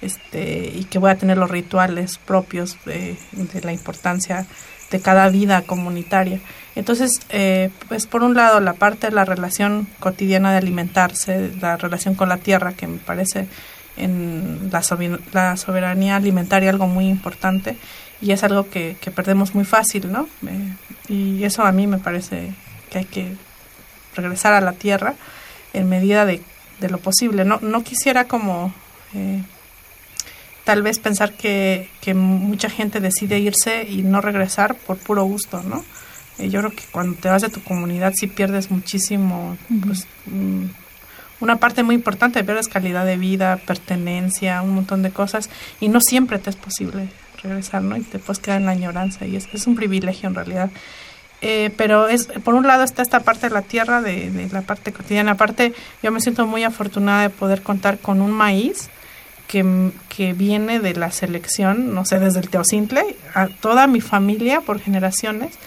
este, 0.00 0.72
y 0.74 0.84
que 0.84 0.98
voy 0.98 1.10
a 1.10 1.16
tener 1.16 1.38
los 1.38 1.50
rituales 1.50 2.18
propios 2.18 2.76
de, 2.84 3.16
la 3.62 3.72
importancia 3.72 4.46
de 4.90 5.00
cada 5.00 5.28
vida 5.28 5.62
comunitaria. 5.62 6.40
Entonces, 6.76 7.20
eh, 7.30 7.70
pues 7.88 8.06
por 8.06 8.22
un 8.22 8.34
lado, 8.34 8.60
la 8.60 8.74
parte 8.74 9.08
de 9.08 9.14
la 9.14 9.24
relación 9.24 9.88
cotidiana 9.98 10.52
de 10.52 10.58
alimentarse, 10.58 11.50
la 11.60 11.76
relación 11.76 12.14
con 12.14 12.28
la 12.28 12.36
tierra, 12.36 12.74
que 12.74 12.86
me 12.86 12.98
parece 12.98 13.48
en 13.96 14.70
la 15.32 15.56
soberanía 15.56 16.16
alimentaria 16.16 16.70
algo 16.70 16.86
muy 16.86 17.08
importante 17.08 17.76
y 18.20 18.32
es 18.32 18.42
algo 18.42 18.68
que, 18.68 18.96
que 19.00 19.10
perdemos 19.10 19.54
muy 19.54 19.64
fácil, 19.64 20.10
¿no? 20.10 20.28
Eh, 20.46 20.74
y 21.08 21.44
eso 21.44 21.64
a 21.64 21.72
mí 21.72 21.86
me 21.86 21.98
parece 21.98 22.52
que 22.90 22.98
hay 22.98 23.04
que 23.04 23.34
regresar 24.14 24.54
a 24.54 24.60
la 24.60 24.72
tierra 24.72 25.14
en 25.72 25.88
medida 25.88 26.26
de, 26.26 26.42
de 26.80 26.88
lo 26.88 26.98
posible. 26.98 27.44
No, 27.44 27.58
no 27.60 27.84
quisiera 27.84 28.26
como 28.26 28.74
eh, 29.14 29.42
tal 30.64 30.82
vez 30.82 30.98
pensar 30.98 31.32
que, 31.32 31.88
que, 32.00 32.14
mucha 32.14 32.68
gente 32.68 33.00
decide 33.00 33.38
irse 33.38 33.84
y 33.88 34.02
no 34.02 34.20
regresar 34.20 34.74
por 34.74 34.98
puro 34.98 35.24
gusto, 35.24 35.62
¿no? 35.62 35.84
Eh, 36.38 36.50
yo 36.50 36.60
creo 36.60 36.72
que 36.72 36.84
cuando 36.90 37.16
te 37.18 37.28
vas 37.28 37.42
de 37.42 37.48
tu 37.48 37.62
comunidad 37.62 38.12
sí 38.16 38.26
pierdes 38.26 38.70
muchísimo, 38.70 39.56
pues, 39.84 40.06
mm, 40.26 40.64
una 41.40 41.56
parte 41.56 41.84
muy 41.84 41.94
importante, 41.94 42.42
pierdes 42.42 42.66
calidad 42.66 43.06
de 43.06 43.16
vida, 43.16 43.58
pertenencia, 43.58 44.60
un 44.62 44.74
montón 44.74 45.02
de 45.02 45.10
cosas 45.10 45.48
y 45.80 45.88
no 45.88 46.00
siempre 46.00 46.38
te 46.40 46.50
es 46.50 46.56
posible 46.56 47.08
regresar, 47.42 47.82
¿no? 47.82 47.96
Y 47.96 48.02
te 48.02 48.18
puedes 48.18 48.38
quedar 48.38 48.60
en 48.60 48.66
la 48.66 48.72
añoranza 48.72 49.26
y 49.26 49.36
es, 49.36 49.48
es 49.52 49.66
un 49.66 49.74
privilegio 49.74 50.28
en 50.28 50.34
realidad. 50.34 50.70
Eh, 51.40 51.70
pero 51.76 52.08
es 52.08 52.26
por 52.26 52.54
un 52.54 52.66
lado 52.66 52.82
está 52.82 53.00
esta 53.00 53.20
parte 53.20 53.48
de 53.48 53.54
la 53.54 53.62
tierra, 53.62 54.02
de, 54.02 54.48
la 54.52 54.62
parte 54.62 54.92
cotidiana. 54.92 55.32
Aparte, 55.32 55.72
yo 56.02 56.10
me 56.10 56.20
siento 56.20 56.46
muy 56.46 56.64
afortunada 56.64 57.22
de 57.22 57.30
poder 57.30 57.62
contar 57.62 57.98
con 57.98 58.20
un 58.20 58.32
maíz 58.32 58.90
que, 59.46 59.92
que 60.08 60.32
viene 60.32 60.80
de 60.80 60.94
la 60.94 61.12
selección, 61.12 61.94
no 61.94 62.04
sé, 62.04 62.18
desde 62.18 62.40
el 62.40 62.50
Teocintle, 62.50 63.16
a 63.34 63.48
toda 63.48 63.86
mi 63.86 64.00
familia 64.00 64.60
por 64.60 64.80
generaciones. 64.80 65.58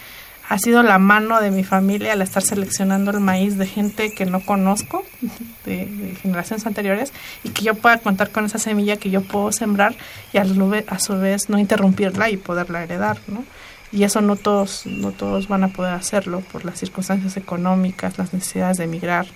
Ha 0.52 0.58
sido 0.58 0.82
la 0.82 0.98
mano 0.98 1.40
de 1.40 1.50
mi 1.50 1.64
familia 1.64 2.12
al 2.12 2.20
estar 2.20 2.42
seleccionando 2.42 3.10
el 3.10 3.20
maíz 3.20 3.56
de 3.56 3.66
gente 3.66 4.12
que 4.12 4.26
no 4.26 4.44
conozco, 4.44 5.02
de, 5.64 6.14
generaciones 6.20 6.66
anteriores, 6.66 7.14
y 7.42 7.48
que 7.48 7.64
yo 7.64 7.74
pueda 7.74 7.96
contar 7.96 8.32
con 8.32 8.44
esa 8.44 8.58
semilla 8.58 8.98
que 8.98 9.08
yo 9.08 9.22
puedo 9.22 9.50
sembrar 9.50 9.94
y 10.30 10.36
a, 10.36 10.44
a 10.88 10.98
su 10.98 11.18
vez 11.18 11.48
no 11.48 11.58
interrumpirla 11.58 12.28
y 12.28 12.36
poderla 12.36 12.82
heredar, 12.82 13.18
¿no? 13.28 13.44
y 13.92 14.04
eso 14.04 14.20
no 14.20 14.36
todos 14.36 14.84
no 14.84 15.12
todos 15.12 15.48
van 15.48 15.64
a 15.64 15.68
poder 15.68 15.94
hacerlo 15.94 16.40
por 16.52 16.66
las 16.66 16.78
circunstancias 16.78 17.38
económicas 17.38 18.18
las 18.18 18.34
necesidades 18.34 18.76
de 18.76 18.84
emigrar 18.84 19.26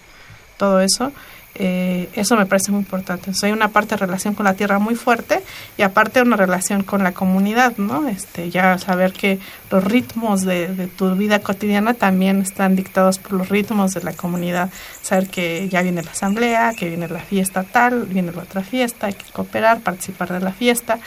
todo 0.58 0.80
eso 0.80 1.12
eh, 1.58 2.08
eso 2.14 2.36
me 2.36 2.46
parece 2.46 2.70
muy 2.70 2.80
importante. 2.80 3.32
hay 3.42 3.52
una 3.52 3.68
parte 3.68 3.94
de 3.94 4.06
relación 4.06 4.34
con 4.34 4.44
la 4.44 4.54
tierra 4.54 4.78
muy 4.78 4.94
fuerte 4.94 5.42
y 5.76 5.82
aparte 5.82 6.22
una 6.22 6.36
relación 6.36 6.82
con 6.82 7.02
la 7.02 7.12
comunidad, 7.12 7.76
¿no? 7.76 8.08
Este, 8.08 8.50
ya 8.50 8.78
saber 8.78 9.12
que 9.12 9.38
los 9.70 9.84
ritmos 9.84 10.42
de, 10.42 10.68
de, 10.68 10.86
tu 10.86 11.14
vida 11.14 11.40
cotidiana 11.40 11.94
también 11.94 12.42
están 12.42 12.76
dictados 12.76 13.18
por 13.18 13.32
los 13.32 13.48
ritmos 13.48 13.94
de 13.94 14.02
la 14.02 14.12
comunidad. 14.12 14.70
Saber 15.02 15.28
que 15.28 15.68
ya 15.68 15.82
viene 15.82 16.02
la 16.02 16.10
asamblea, 16.10 16.72
que 16.76 16.88
viene 16.88 17.08
la 17.08 17.20
fiesta 17.20 17.64
tal, 17.64 18.06
viene 18.06 18.32
la 18.32 18.42
otra 18.42 18.62
fiesta, 18.62 19.06
hay 19.06 19.14
que 19.14 19.30
cooperar, 19.32 19.80
participar 19.80 20.32
de 20.32 20.40
la 20.40 20.52
fiesta. 20.52 20.98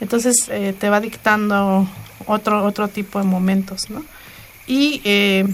Entonces 0.00 0.48
eh, 0.48 0.74
te 0.78 0.90
va 0.90 1.00
dictando 1.00 1.88
otro, 2.26 2.64
otro 2.64 2.88
tipo 2.88 3.18
de 3.18 3.24
momentos, 3.24 3.88
¿no? 3.90 4.04
Y 4.66 5.00
eh, 5.04 5.46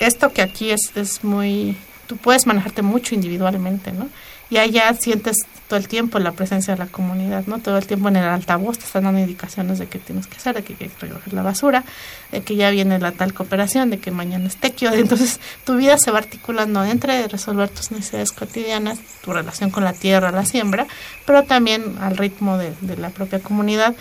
esto 0.00 0.32
que 0.32 0.42
aquí 0.42 0.70
es, 0.70 0.92
es 0.94 1.24
muy, 1.24 1.76
puedes 2.16 2.46
manejarte 2.46 2.82
mucho 2.82 3.14
individualmente, 3.14 3.92
¿no? 3.92 4.08
Y 4.50 4.58
allá 4.58 4.92
sientes 4.92 5.36
todo 5.66 5.78
el 5.78 5.88
tiempo 5.88 6.18
la 6.18 6.32
presencia 6.32 6.74
de 6.74 6.78
la 6.78 6.86
comunidad, 6.86 7.46
¿no? 7.46 7.58
Todo 7.58 7.78
el 7.78 7.86
tiempo 7.86 8.08
en 8.08 8.16
el 8.16 8.24
altavoz 8.24 8.76
te 8.76 8.84
están 8.84 9.04
dando 9.04 9.18
indicaciones 9.18 9.78
de 9.78 9.86
qué 9.86 9.98
tienes 9.98 10.26
que 10.26 10.36
hacer, 10.36 10.54
de 10.54 10.62
que 10.62 10.74
hay 10.78 10.90
que 10.90 11.06
recoger 11.06 11.32
la 11.32 11.40
basura, 11.40 11.84
de 12.30 12.42
que 12.42 12.56
ya 12.56 12.68
viene 12.68 12.98
la 12.98 13.12
tal 13.12 13.32
cooperación, 13.32 13.88
de 13.88 13.98
que 13.98 14.10
mañana 14.10 14.46
es 14.46 14.56
tequio. 14.56 14.92
Entonces 14.92 15.40
tu 15.64 15.76
vida 15.76 15.96
se 15.96 16.10
va 16.10 16.18
articulando 16.18 16.84
entre 16.84 17.26
resolver 17.28 17.70
tus 17.70 17.92
necesidades 17.92 18.32
cotidianas, 18.32 18.98
tu 19.24 19.32
relación 19.32 19.70
con 19.70 19.84
la 19.84 19.94
tierra, 19.94 20.30
la 20.30 20.44
siembra, 20.44 20.86
pero 21.24 21.44
también 21.44 21.96
al 22.00 22.18
ritmo 22.18 22.58
de, 22.58 22.74
de 22.82 22.98
la 22.98 23.08
propia 23.08 23.40
comunidad. 23.40 23.94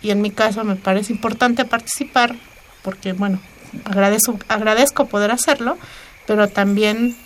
Y 0.00 0.10
en 0.10 0.20
mi 0.20 0.32
caso 0.32 0.64
me 0.64 0.74
parece 0.74 1.12
importante 1.12 1.64
participar 1.64 2.34
porque, 2.82 3.12
bueno, 3.12 3.38
agradezco, 3.84 4.38
agradezco 4.48 5.06
poder 5.06 5.30
hacerlo, 5.30 5.78
pero 6.26 6.48
también 6.48 7.16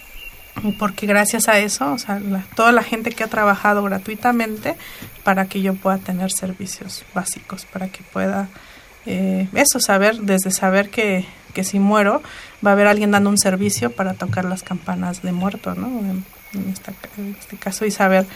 porque 0.79 1.07
gracias 1.07 1.49
a 1.49 1.59
eso, 1.59 1.93
o 1.93 1.99
sea, 1.99 2.21
toda 2.55 2.73
la 2.73 2.83
gente 2.83 3.11
que 3.11 3.25
ha 3.25 3.29
trabajado 3.29 3.83
gratuitamente 3.83 4.77
para 5.23 5.47
que 5.47 5.61
yo 5.61 5.75
pueda 5.75 5.99
tener 5.99 6.31
servicios 6.33 7.05
básicos, 7.15 7.67
para 7.67 7.89
que 7.89 8.03
pueda 8.03 8.49
eh, 9.07 9.49
eso, 9.55 9.81
saber, 9.81 10.19
desde 10.21 10.51
saber 10.51 10.91
que, 10.91 11.27
que 11.55 11.63
si 11.63 11.79
muero, 11.79 12.23
va 12.65 12.71
a 12.71 12.73
haber 12.73 12.87
alguien 12.87 13.13
dando 13.13 13.31
un 13.31 13.39
servicio 13.39 13.91
para 13.91 14.15
tocar 14.15 14.45
las 14.45 14.63
campanas 14.63 15.23
de 15.23 15.33
muerto, 15.33 15.75
¿no? 15.75 15.87
En, 16.01 16.25
este 17.39 17.57
caso, 17.59 17.85
y 17.85 17.91
saber 17.91 18.27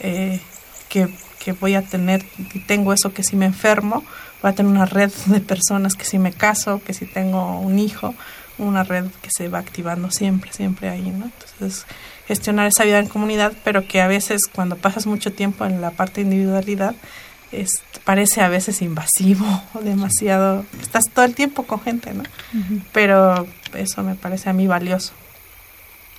eh, 0.00 0.40
que, 0.88 1.08
que 1.38 1.52
voy 1.52 1.74
a 1.74 1.82
tener, 1.82 2.24
y 2.54 2.60
tengo 2.60 2.92
eso, 2.92 3.12
que 3.12 3.22
si 3.22 3.36
me 3.36 3.44
enfermo, 3.44 4.02
voy 4.42 4.50
a 4.50 4.54
tener 4.54 4.72
una 4.72 4.86
red 4.86 5.12
de 5.26 5.40
personas 5.40 5.94
que 5.94 6.04
si 6.04 6.18
me 6.18 6.32
caso, 6.32 6.80
que 6.84 6.94
si 6.94 7.06
tengo 7.06 7.60
un 7.60 7.78
hijo, 7.78 8.14
una 8.58 8.84
red 8.84 9.06
que 9.22 9.30
se 9.34 9.48
va 9.48 9.58
activando 9.58 10.10
siempre, 10.10 10.52
siempre 10.52 10.88
ahí, 10.88 11.10
¿no? 11.10 11.26
Entonces, 11.26 11.86
gestionar 12.26 12.66
esa 12.66 12.84
vida 12.84 12.98
en 12.98 13.08
comunidad, 13.08 13.52
pero 13.64 13.86
que 13.86 14.00
a 14.00 14.08
veces 14.08 14.42
cuando 14.52 14.76
pasas 14.76 15.06
mucho 15.06 15.32
tiempo 15.32 15.64
en 15.64 15.80
la 15.80 15.90
parte 15.90 16.20
de 16.20 16.30
individualidad, 16.30 16.94
es, 17.52 17.82
parece 18.04 18.40
a 18.40 18.48
veces 18.48 18.82
invasivo 18.82 19.46
o 19.74 19.80
demasiado, 19.82 20.64
estás 20.80 21.04
todo 21.12 21.24
el 21.24 21.34
tiempo 21.34 21.64
con 21.64 21.80
gente, 21.80 22.12
¿no? 22.12 22.24
Pero 22.92 23.46
eso 23.74 24.02
me 24.02 24.14
parece 24.14 24.50
a 24.50 24.52
mí 24.52 24.66
valioso. 24.66 25.12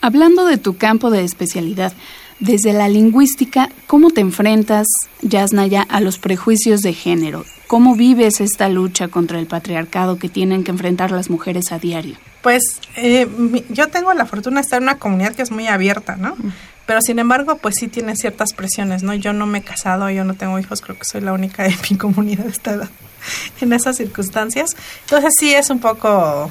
Hablando 0.02 0.46
de 0.46 0.58
tu 0.58 0.78
campo 0.78 1.10
de 1.10 1.24
especialidad, 1.24 1.92
desde 2.40 2.74
la 2.74 2.88
lingüística, 2.88 3.70
¿cómo 3.88 4.12
te 4.12 4.22
enfrentas, 4.22 4.88
Yasnaya, 5.22 5.82
a 5.84 6.02
los 6.02 6.20
prejuicios 6.20 6.82
de 6.82 6.94
género? 6.94 7.46
¿Cómo 7.68 7.96
vives 7.96 8.40
esta 8.42 8.70
lucha 8.70 9.08
contra 9.08 9.40
el 9.40 9.48
patriarcado 9.48 10.20
que 10.20 10.30
tienen 10.30 10.64
que 10.64 10.72
enfrentar 10.72 11.12
las 11.12 11.30
mujeres 11.30 11.72
a 11.72 11.80
diario? 11.80 12.18
Pues 12.42 12.64
eh, 12.96 13.28
yo 13.70 13.88
tengo 13.90 14.14
la 14.14 14.26
fortuna 14.26 14.58
de 14.58 14.62
estar 14.62 14.78
en 14.78 14.84
una 14.84 15.00
comunidad 15.00 15.36
que 15.36 15.42
es 15.42 15.52
muy 15.52 15.68
abierta, 15.68 16.16
¿no? 16.16 16.38
Pero 16.86 17.02
sin 17.02 17.20
embargo, 17.20 17.58
pues 17.58 17.76
sí 17.78 17.90
tiene 17.90 18.16
ciertas 18.16 18.54
presiones, 18.54 19.04
¿no? 19.04 19.14
Yo 19.14 19.34
no 19.34 19.46
me 19.46 19.58
he 19.58 19.64
casado, 19.64 20.10
yo 20.10 20.24
no 20.24 20.36
tengo 20.36 20.58
hijos, 20.58 20.82
creo 20.82 20.98
que 20.98 21.04
soy 21.04 21.22
la 21.22 21.34
única 21.34 21.64
de 21.64 21.76
mi 21.90 21.98
comunidad 21.98 22.46
de 22.46 22.52
esta 22.52 22.72
edad 22.72 22.90
en 23.62 23.74
esas 23.74 23.98
circunstancias. 23.98 24.78
Entonces 25.02 25.34
sí 25.38 25.54
es 25.54 25.70
un 25.70 25.80
poco 25.80 26.50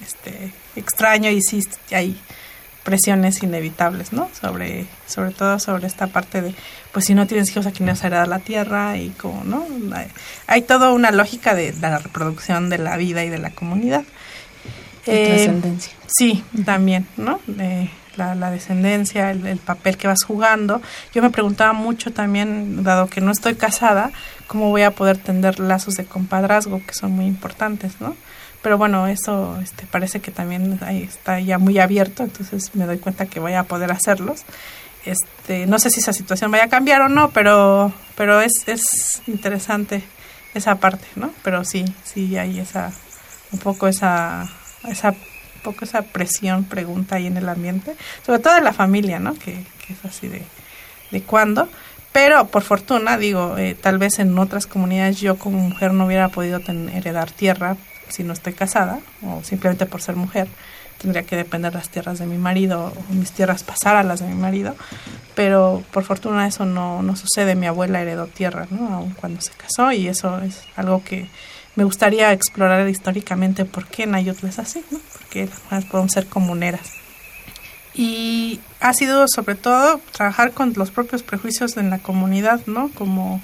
este, 0.00 0.52
extraño 0.76 1.28
y 1.30 1.42
sí 1.42 1.60
hay 1.90 2.16
presiones 2.84 3.42
inevitables, 3.42 4.12
¿no? 4.12 4.28
Sobre, 4.38 4.86
sobre 5.06 5.32
todo 5.32 5.58
sobre 5.58 5.86
esta 5.86 6.06
parte 6.06 6.42
de, 6.42 6.54
pues 6.92 7.06
si 7.06 7.14
no 7.14 7.26
tienes 7.26 7.50
hijos, 7.50 7.66
aquí 7.66 7.82
no 7.82 7.92
heredar 7.92 8.28
la 8.28 8.38
tierra 8.38 8.96
y 8.98 9.08
como, 9.10 9.42
¿no? 9.42 9.66
Hay, 9.96 10.06
hay 10.46 10.62
toda 10.62 10.92
una 10.92 11.10
lógica 11.10 11.54
de, 11.54 11.72
la 11.80 11.98
reproducción 11.98 12.70
de 12.70 12.78
la 12.78 12.96
vida 12.96 13.24
y 13.24 13.30
de 13.30 13.38
la 13.38 13.50
comunidad. 13.50 14.04
Eh, 15.06 15.28
descendencia. 15.30 15.92
Sí, 16.06 16.44
también, 16.64 17.06
¿no? 17.16 17.40
la, 18.16 18.34
la, 18.34 18.50
descendencia, 18.50 19.30
el, 19.30 19.46
el, 19.46 19.58
papel 19.58 19.96
que 19.96 20.06
vas 20.06 20.22
jugando. 20.24 20.80
Yo 21.12 21.20
me 21.20 21.30
preguntaba 21.30 21.72
mucho 21.72 22.12
también, 22.12 22.84
dado 22.84 23.08
que 23.08 23.20
no 23.20 23.32
estoy 23.32 23.54
casada, 23.56 24.12
cómo 24.46 24.70
voy 24.70 24.82
a 24.82 24.92
poder 24.92 25.18
tender 25.18 25.58
lazos 25.58 25.96
de 25.96 26.04
compadrazgo, 26.04 26.80
que 26.86 26.94
son 26.94 27.12
muy 27.12 27.26
importantes, 27.26 28.00
¿no? 28.00 28.14
Pero 28.64 28.78
bueno, 28.78 29.06
eso 29.06 29.60
este, 29.62 29.84
parece 29.84 30.20
que 30.20 30.30
también 30.30 30.78
ahí 30.80 31.02
está 31.02 31.38
ya 31.38 31.58
muy 31.58 31.78
abierto, 31.78 32.22
entonces 32.22 32.74
me 32.74 32.86
doy 32.86 32.96
cuenta 32.96 33.26
que 33.26 33.38
voy 33.38 33.52
a 33.52 33.64
poder 33.64 33.92
hacerlos. 33.92 34.44
Este, 35.04 35.66
no 35.66 35.78
sé 35.78 35.90
si 35.90 36.00
esa 36.00 36.14
situación 36.14 36.50
vaya 36.50 36.64
a 36.64 36.68
cambiar 36.70 37.02
o 37.02 37.10
no, 37.10 37.28
pero, 37.28 37.92
pero 38.16 38.40
es, 38.40 38.52
es 38.66 39.20
interesante 39.26 40.02
esa 40.54 40.76
parte, 40.76 41.06
¿no? 41.14 41.30
Pero 41.42 41.62
sí, 41.66 41.84
sí 42.04 42.38
hay 42.38 42.58
esa, 42.58 42.90
un 43.52 43.58
poco 43.58 43.86
esa, 43.86 44.50
esa, 44.88 45.14
poco 45.62 45.84
esa 45.84 46.00
presión, 46.00 46.64
pregunta 46.64 47.16
ahí 47.16 47.26
en 47.26 47.36
el 47.36 47.50
ambiente, 47.50 47.94
sobre 48.24 48.38
todo 48.38 48.54
de 48.54 48.62
la 48.62 48.72
familia, 48.72 49.18
¿no? 49.18 49.34
Que, 49.34 49.62
que 49.86 49.92
es 49.92 50.02
así 50.06 50.26
de, 50.26 50.40
de 51.10 51.22
cuándo. 51.22 51.68
Pero 52.12 52.46
por 52.46 52.62
fortuna, 52.62 53.18
digo, 53.18 53.58
eh, 53.58 53.74
tal 53.74 53.98
vez 53.98 54.20
en 54.20 54.38
otras 54.38 54.66
comunidades 54.66 55.20
yo 55.20 55.36
como 55.36 55.58
mujer 55.58 55.92
no 55.92 56.06
hubiera 56.06 56.30
podido 56.30 56.60
tener, 56.60 56.96
heredar 56.96 57.30
tierra 57.30 57.76
si 58.08 58.22
no 58.24 58.32
estoy 58.32 58.52
casada 58.52 59.00
o 59.22 59.42
simplemente 59.42 59.86
por 59.86 60.02
ser 60.02 60.16
mujer 60.16 60.48
tendría 60.98 61.24
que 61.24 61.36
depender 61.36 61.74
las 61.74 61.88
tierras 61.88 62.18
de 62.18 62.26
mi 62.26 62.38
marido 62.38 62.92
o 63.10 63.12
mis 63.12 63.32
tierras 63.32 63.62
pasar 63.62 63.96
a 63.96 64.02
las 64.02 64.20
de 64.20 64.26
mi 64.26 64.34
marido 64.34 64.74
pero 65.34 65.82
por 65.92 66.04
fortuna 66.04 66.46
eso 66.46 66.64
no, 66.64 67.02
no 67.02 67.16
sucede 67.16 67.54
mi 67.54 67.66
abuela 67.66 68.00
heredó 68.00 68.26
tierra 68.26 68.66
¿no? 68.70 68.88
aun 68.94 69.10
cuando 69.10 69.40
se 69.40 69.52
casó 69.52 69.92
y 69.92 70.08
eso 70.08 70.38
es 70.40 70.62
algo 70.76 71.02
que 71.04 71.28
me 71.76 71.84
gustaría 71.84 72.32
explorar 72.32 72.88
históricamente 72.88 73.64
por 73.64 73.86
qué 73.86 74.06
Nayutla 74.06 74.48
es 74.48 74.58
así 74.58 74.84
¿no? 74.90 74.98
porque 75.12 75.46
las 75.46 75.62
mujeres 75.64 75.84
podemos 75.86 76.12
ser 76.12 76.26
comuneras 76.26 76.92
y 77.94 78.60
ha 78.80 78.92
sido 78.92 79.26
sobre 79.28 79.54
todo 79.54 80.00
trabajar 80.12 80.52
con 80.52 80.72
los 80.76 80.90
propios 80.90 81.22
prejuicios 81.22 81.76
en 81.76 81.90
la 81.90 81.98
comunidad 81.98 82.60
no 82.66 82.88
como 82.90 83.40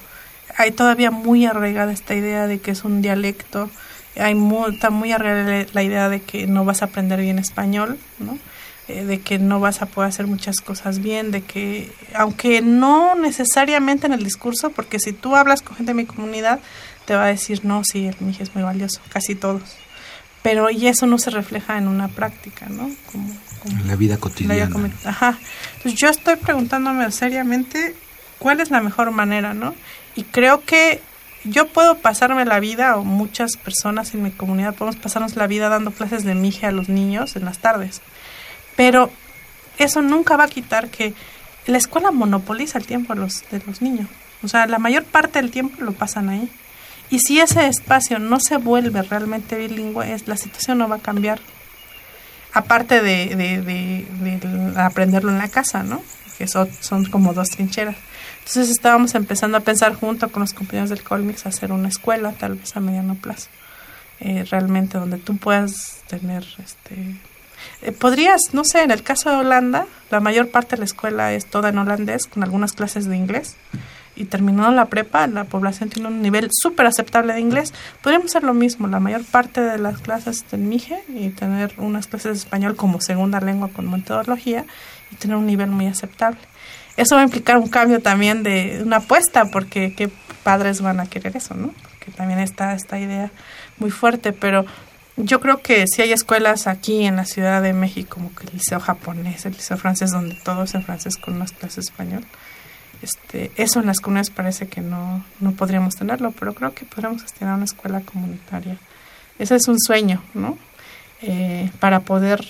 hay 0.56 0.72
todavía 0.72 1.10
muy 1.10 1.46
arraigada 1.46 1.92
esta 1.92 2.14
idea 2.14 2.46
de 2.46 2.60
que 2.60 2.72
es 2.72 2.84
un 2.84 3.02
dialecto 3.02 3.70
hay 4.16 4.34
muy, 4.34 4.74
está 4.74 4.90
muy 4.90 5.12
arreglada 5.12 5.66
la 5.72 5.82
idea 5.82 6.08
de 6.08 6.20
que 6.20 6.46
no 6.46 6.64
vas 6.64 6.82
a 6.82 6.86
aprender 6.86 7.20
bien 7.20 7.38
español, 7.38 7.98
¿no? 8.18 8.38
eh, 8.90 9.04
de 9.04 9.20
que 9.20 9.38
no 9.38 9.60
vas 9.60 9.82
a 9.82 9.86
poder 9.86 10.08
hacer 10.08 10.26
muchas 10.26 10.60
cosas 10.60 11.00
bien, 11.00 11.30
de 11.30 11.42
que, 11.42 11.92
aunque 12.14 12.60
no 12.60 13.14
necesariamente 13.14 14.06
en 14.06 14.12
el 14.12 14.24
discurso, 14.24 14.70
porque 14.70 14.98
si 14.98 15.12
tú 15.12 15.36
hablas 15.36 15.62
con 15.62 15.76
gente 15.76 15.90
de 15.90 15.94
mi 15.94 16.06
comunidad, 16.06 16.60
te 17.06 17.14
va 17.14 17.24
a 17.24 17.28
decir, 17.28 17.64
no, 17.64 17.84
sí, 17.84 18.06
el 18.06 18.16
MIGE 18.20 18.42
es 18.42 18.54
muy 18.54 18.64
valioso, 18.64 19.00
casi 19.12 19.34
todos. 19.34 19.62
Pero 20.42 20.70
y 20.70 20.86
eso 20.86 21.06
no 21.06 21.18
se 21.18 21.30
refleja 21.30 21.78
en 21.78 21.86
una 21.86 22.08
práctica, 22.08 22.66
¿no? 22.68 22.90
Como, 23.12 23.32
en 23.64 23.86
la 23.86 23.94
vida 23.94 24.16
cotidiana. 24.16 24.90
Ajá. 25.04 25.38
Entonces 25.76 26.00
yo 26.00 26.08
estoy 26.08 26.36
preguntándome 26.36 27.10
seriamente 27.12 27.94
cuál 28.38 28.60
es 28.60 28.70
la 28.70 28.80
mejor 28.80 29.10
manera, 29.10 29.52
¿no? 29.54 29.74
Y 30.16 30.24
creo 30.24 30.64
que 30.64 31.00
yo 31.44 31.68
puedo 31.68 31.98
pasarme 31.98 32.44
la 32.44 32.60
vida, 32.60 32.96
o 32.96 33.04
muchas 33.04 33.56
personas 33.56 34.14
en 34.14 34.22
mi 34.22 34.30
comunidad 34.30 34.74
podemos 34.74 34.96
pasarnos 34.96 35.36
la 35.36 35.46
vida 35.46 35.68
dando 35.68 35.90
clases 35.90 36.24
de 36.24 36.34
mije 36.34 36.66
a 36.66 36.72
los 36.72 36.88
niños 36.88 37.36
en 37.36 37.44
las 37.44 37.58
tardes. 37.58 38.02
Pero 38.76 39.10
eso 39.78 40.02
nunca 40.02 40.36
va 40.36 40.44
a 40.44 40.48
quitar 40.48 40.88
que 40.90 41.14
la 41.66 41.78
escuela 41.78 42.10
monopoliza 42.10 42.78
el 42.78 42.86
tiempo 42.86 43.14
de 43.14 43.20
los, 43.20 43.48
de 43.50 43.62
los 43.66 43.80
niños. 43.80 44.08
O 44.42 44.48
sea, 44.48 44.66
la 44.66 44.78
mayor 44.78 45.04
parte 45.04 45.40
del 45.40 45.50
tiempo 45.50 45.82
lo 45.82 45.92
pasan 45.92 46.28
ahí. 46.28 46.50
Y 47.10 47.18
si 47.20 47.40
ese 47.40 47.66
espacio 47.66 48.18
no 48.18 48.38
se 48.38 48.56
vuelve 48.56 49.02
realmente 49.02 49.56
bilingüe, 49.56 50.12
es, 50.12 50.28
la 50.28 50.36
situación 50.36 50.78
no 50.78 50.88
va 50.88 50.96
a 50.96 51.00
cambiar. 51.00 51.40
Aparte 52.52 53.00
de, 53.00 53.34
de, 53.36 53.62
de, 53.62 54.80
aprenderlo 54.80 55.30
en 55.30 55.38
la 55.38 55.48
casa, 55.48 55.82
¿no? 55.82 56.02
Que 56.38 56.46
son 56.46 57.04
como 57.10 57.32
dos 57.32 57.50
trincheras. 57.50 57.96
Entonces 58.40 58.70
estábamos 58.70 59.14
empezando 59.14 59.56
a 59.56 59.60
pensar 59.60 59.94
junto 59.94 60.30
con 60.30 60.40
los 60.40 60.52
compañeros 60.52 60.90
del 60.90 61.02
Colmix 61.02 61.46
hacer 61.46 61.72
una 61.72 61.88
escuela, 61.88 62.32
tal 62.32 62.54
vez 62.56 62.76
a 62.76 62.80
mediano 62.80 63.14
plazo, 63.14 63.48
eh, 64.18 64.44
realmente 64.50 64.98
donde 64.98 65.18
tú 65.18 65.36
puedas 65.36 66.02
tener, 66.08 66.44
este, 66.58 67.16
eh, 67.82 67.92
podrías, 67.92 68.52
no 68.52 68.64
sé, 68.64 68.82
en 68.82 68.90
el 68.90 69.02
caso 69.02 69.30
de 69.30 69.36
Holanda, 69.36 69.86
la 70.10 70.20
mayor 70.20 70.50
parte 70.50 70.76
de 70.76 70.80
la 70.80 70.84
escuela 70.84 71.32
es 71.32 71.46
toda 71.46 71.68
en 71.68 71.78
holandés, 71.78 72.26
con 72.26 72.42
algunas 72.42 72.72
clases 72.72 73.06
de 73.06 73.16
inglés, 73.16 73.56
y 74.16 74.24
terminando 74.24 74.70
la 74.72 74.86
prepa, 74.86 75.26
la 75.28 75.44
población 75.44 75.88
tiene 75.88 76.08
un 76.08 76.20
nivel 76.20 76.48
súper 76.52 76.86
aceptable 76.86 77.32
de 77.32 77.40
inglés. 77.40 77.72
Podríamos 78.02 78.32
hacer 78.32 78.42
lo 78.42 78.52
mismo, 78.52 78.86
la 78.86 79.00
mayor 79.00 79.24
parte 79.24 79.60
de 79.60 79.78
las 79.78 79.98
clases 80.00 80.44
en 80.52 80.68
MIGE 80.68 81.02
y 81.08 81.30
tener 81.30 81.72
unas 81.78 82.06
clases 82.06 82.32
de 82.32 82.38
español 82.38 82.76
como 82.76 83.00
segunda 83.00 83.40
lengua 83.40 83.68
con 83.68 83.90
metodología 83.90 84.66
y 85.10 85.16
tener 85.16 85.36
un 85.36 85.46
nivel 85.46 85.70
muy 85.70 85.86
aceptable 85.86 86.38
eso 86.96 87.14
va 87.14 87.22
a 87.22 87.24
implicar 87.24 87.58
un 87.58 87.68
cambio 87.68 88.00
también 88.00 88.42
de 88.42 88.80
una 88.84 88.96
apuesta, 88.96 89.46
porque 89.46 89.94
qué 89.94 90.10
padres 90.42 90.80
van 90.80 91.00
a 91.00 91.06
querer 91.06 91.36
eso, 91.36 91.54
¿no? 91.54 91.68
Porque 91.82 92.10
también 92.10 92.40
está 92.40 92.74
esta 92.74 92.98
idea 92.98 93.30
muy 93.78 93.90
fuerte, 93.90 94.32
pero 94.32 94.64
yo 95.16 95.40
creo 95.40 95.60
que 95.60 95.86
si 95.86 96.02
hay 96.02 96.12
escuelas 96.12 96.66
aquí 96.66 97.04
en 97.04 97.16
la 97.16 97.24
Ciudad 97.24 97.62
de 97.62 97.72
México, 97.72 98.16
como 98.16 98.34
que 98.34 98.46
el 98.46 98.54
liceo 98.54 98.80
japonés, 98.80 99.44
el 99.46 99.52
liceo 99.52 99.76
francés, 99.76 100.10
donde 100.10 100.34
todo 100.34 100.64
es 100.64 100.74
en 100.74 100.82
francés 100.82 101.16
con 101.16 101.34
unas 101.34 101.52
clases 101.52 101.86
español, 101.86 102.24
este, 103.02 103.50
eso 103.56 103.80
en 103.80 103.86
las 103.86 104.00
comunidades 104.00 104.30
parece 104.30 104.68
que 104.68 104.80
no, 104.80 105.24
no 105.40 105.52
podríamos 105.52 105.96
tenerlo, 105.96 106.32
pero 106.32 106.54
creo 106.54 106.74
que 106.74 106.84
podríamos 106.84 107.22
gestionar 107.22 107.56
una 107.56 107.64
escuela 107.64 108.00
comunitaria. 108.00 108.76
Ese 109.38 109.56
es 109.56 109.68
un 109.68 109.78
sueño, 109.80 110.22
¿no? 110.34 110.58
Eh, 111.22 111.70
para 111.80 112.00
poder 112.00 112.44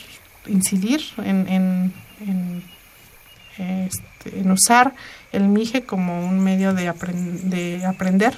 incidir 0.46 1.02
en, 1.18 1.48
en, 1.48 1.92
en 2.26 2.64
este, 3.60 4.40
en 4.40 4.50
usar 4.50 4.94
el 5.32 5.48
MIGE 5.48 5.82
como 5.82 6.26
un 6.26 6.40
medio 6.40 6.74
de, 6.74 6.92
de 7.44 7.84
aprender. 7.84 8.34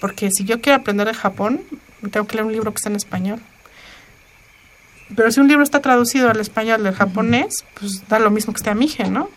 Porque 0.00 0.30
si 0.30 0.44
yo 0.44 0.60
quiero 0.60 0.78
aprender 0.78 1.06
de 1.06 1.14
Japón, 1.14 1.60
tengo 2.10 2.26
que 2.26 2.36
leer 2.36 2.46
un 2.46 2.52
libro 2.52 2.72
que 2.72 2.76
está 2.76 2.88
en 2.88 2.96
español. 2.96 3.40
Pero 5.14 5.30
si 5.32 5.40
un 5.40 5.48
libro 5.48 5.62
está 5.62 5.80
traducido 5.80 6.30
al 6.30 6.38
español 6.40 6.82
del 6.82 6.94
japonés, 6.94 7.64
pues 7.78 8.06
da 8.08 8.18
lo 8.18 8.30
mismo 8.30 8.52
que 8.52 8.58
esté 8.58 8.70
a 8.70 8.74
MIGE, 8.74 9.10
¿no? 9.10 9.30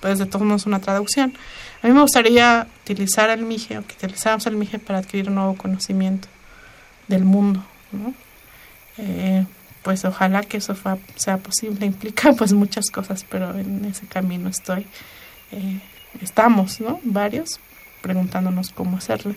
Pues 0.00 0.18
de 0.18 0.26
todos 0.26 0.46
modos 0.46 0.66
una 0.66 0.80
traducción. 0.80 1.34
A 1.82 1.86
mí 1.86 1.92
me 1.92 2.00
gustaría 2.00 2.66
utilizar 2.82 3.30
el 3.30 3.42
MIGE 3.42 3.78
o 3.78 3.86
que 3.86 3.94
utilizáramos 3.94 4.46
el 4.46 4.56
MIGE 4.56 4.78
para 4.78 5.00
adquirir 5.00 5.28
un 5.28 5.36
nuevo 5.36 5.54
conocimiento 5.54 6.28
del 7.08 7.24
mundo, 7.24 7.64
¿no? 7.92 8.14
Eh, 8.96 9.44
pues 9.88 10.04
ojalá 10.04 10.42
que 10.42 10.58
eso 10.58 10.76
sea 11.16 11.38
posible. 11.38 11.86
Implica 11.86 12.34
pues 12.34 12.52
muchas 12.52 12.90
cosas, 12.90 13.24
pero 13.26 13.58
en 13.58 13.86
ese 13.86 14.06
camino 14.06 14.50
estoy. 14.50 14.86
Eh, 15.50 15.80
estamos, 16.20 16.78
¿no? 16.82 17.00
Varios 17.04 17.58
preguntándonos 18.02 18.68
cómo 18.68 18.98
hacerlo. 18.98 19.34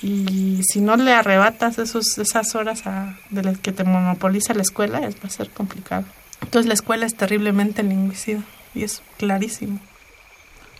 Y 0.00 0.60
si 0.62 0.80
no 0.80 0.94
le 0.94 1.12
arrebatas 1.14 1.78
esos, 1.78 2.16
esas 2.16 2.54
horas 2.54 2.86
a, 2.86 3.18
de 3.30 3.42
las 3.42 3.58
que 3.58 3.72
te 3.72 3.82
monopoliza 3.82 4.54
la 4.54 4.62
escuela, 4.62 5.00
es, 5.00 5.16
va 5.16 5.24
a 5.24 5.30
ser 5.30 5.50
complicado. 5.50 6.04
Entonces 6.42 6.68
la 6.68 6.74
escuela 6.74 7.04
es 7.04 7.16
terriblemente 7.16 7.82
lingüicida 7.82 8.44
y 8.76 8.84
es 8.84 9.02
clarísimo. 9.16 9.80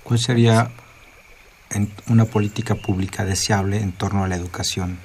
¿Cuál 0.05 0.21
sería 0.21 0.71
una 2.07 2.25
política 2.27 2.77
pública 2.77 3.25
deseable 3.25 3.79
en 3.79 3.91
torno 3.91 4.23
a 4.23 4.29
la 4.29 4.37
educación? 4.37 4.97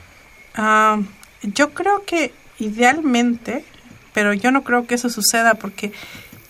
Ah, 0.54 1.00
yo 1.42 1.74
creo 1.74 2.06
que 2.06 2.32
idealmente 2.60 3.66
pero 4.14 4.34
yo 4.34 4.52
no 4.52 4.64
creo 4.64 4.86
que 4.88 4.96
eso 4.96 5.10
suceda 5.10 5.56
porque 5.56 5.92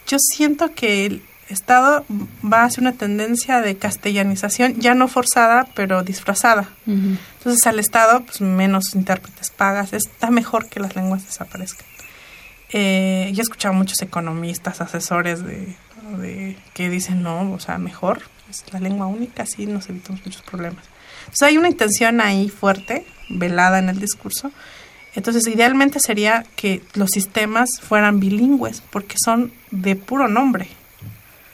yo 0.08 0.18
siento 0.20 0.74
que 0.74 1.06
el 1.06 1.24
Estado 1.50 2.06
va 2.44 2.64
hacia 2.64 2.82
una 2.82 2.94
tendencia 2.94 3.62
de 3.62 3.76
castellanización, 3.76 4.80
ya 4.80 4.94
no 4.96 5.08
forzada, 5.08 5.68
pero 5.76 6.04
disfrazada. 6.04 6.70
Entonces 6.86 7.66
al 7.68 7.80
Estado, 7.80 8.24
pues 8.24 8.42
menos 8.42 8.96
intérpretes 8.96 9.52
pagas, 9.52 9.94
está 9.94 10.32
mejor 10.32 10.70
que 10.70 10.80
las 10.80 10.96
lenguas 10.96 11.26
desaparezcan. 11.26 11.86
Eh, 12.70 13.30
yo 13.34 13.42
he 13.42 13.44
escuchado 13.44 13.74
muchos 13.74 14.02
economistas, 14.02 14.82
asesores 14.82 15.44
de, 15.44 15.76
de, 16.18 16.58
que 16.74 16.90
dicen, 16.90 17.22
no, 17.22 17.52
o 17.52 17.60
sea, 17.60 17.78
mejor 17.78 18.24
es 18.50 18.64
la 18.74 18.80
lengua 18.80 19.06
única, 19.06 19.44
así 19.44 19.66
nos 19.68 19.90
evitamos 19.90 20.26
muchos 20.26 20.42
problemas. 20.42 20.84
Entonces 21.22 21.44
hay 21.44 21.58
una 21.58 21.70
intención 21.70 22.20
ahí 22.20 22.50
fuerte, 22.50 23.06
velada 23.30 23.80
en 23.80 23.90
el 23.90 24.00
discurso, 24.00 24.52
entonces, 25.16 25.48
idealmente 25.48 26.00
sería 26.00 26.44
que 26.56 26.82
los 26.96 27.12
sistemas 27.12 27.70
fueran 27.82 28.20
bilingües, 28.20 28.82
porque 28.90 29.16
son 29.24 29.52
de 29.70 29.96
puro 29.96 30.28
nombre. 30.28 30.68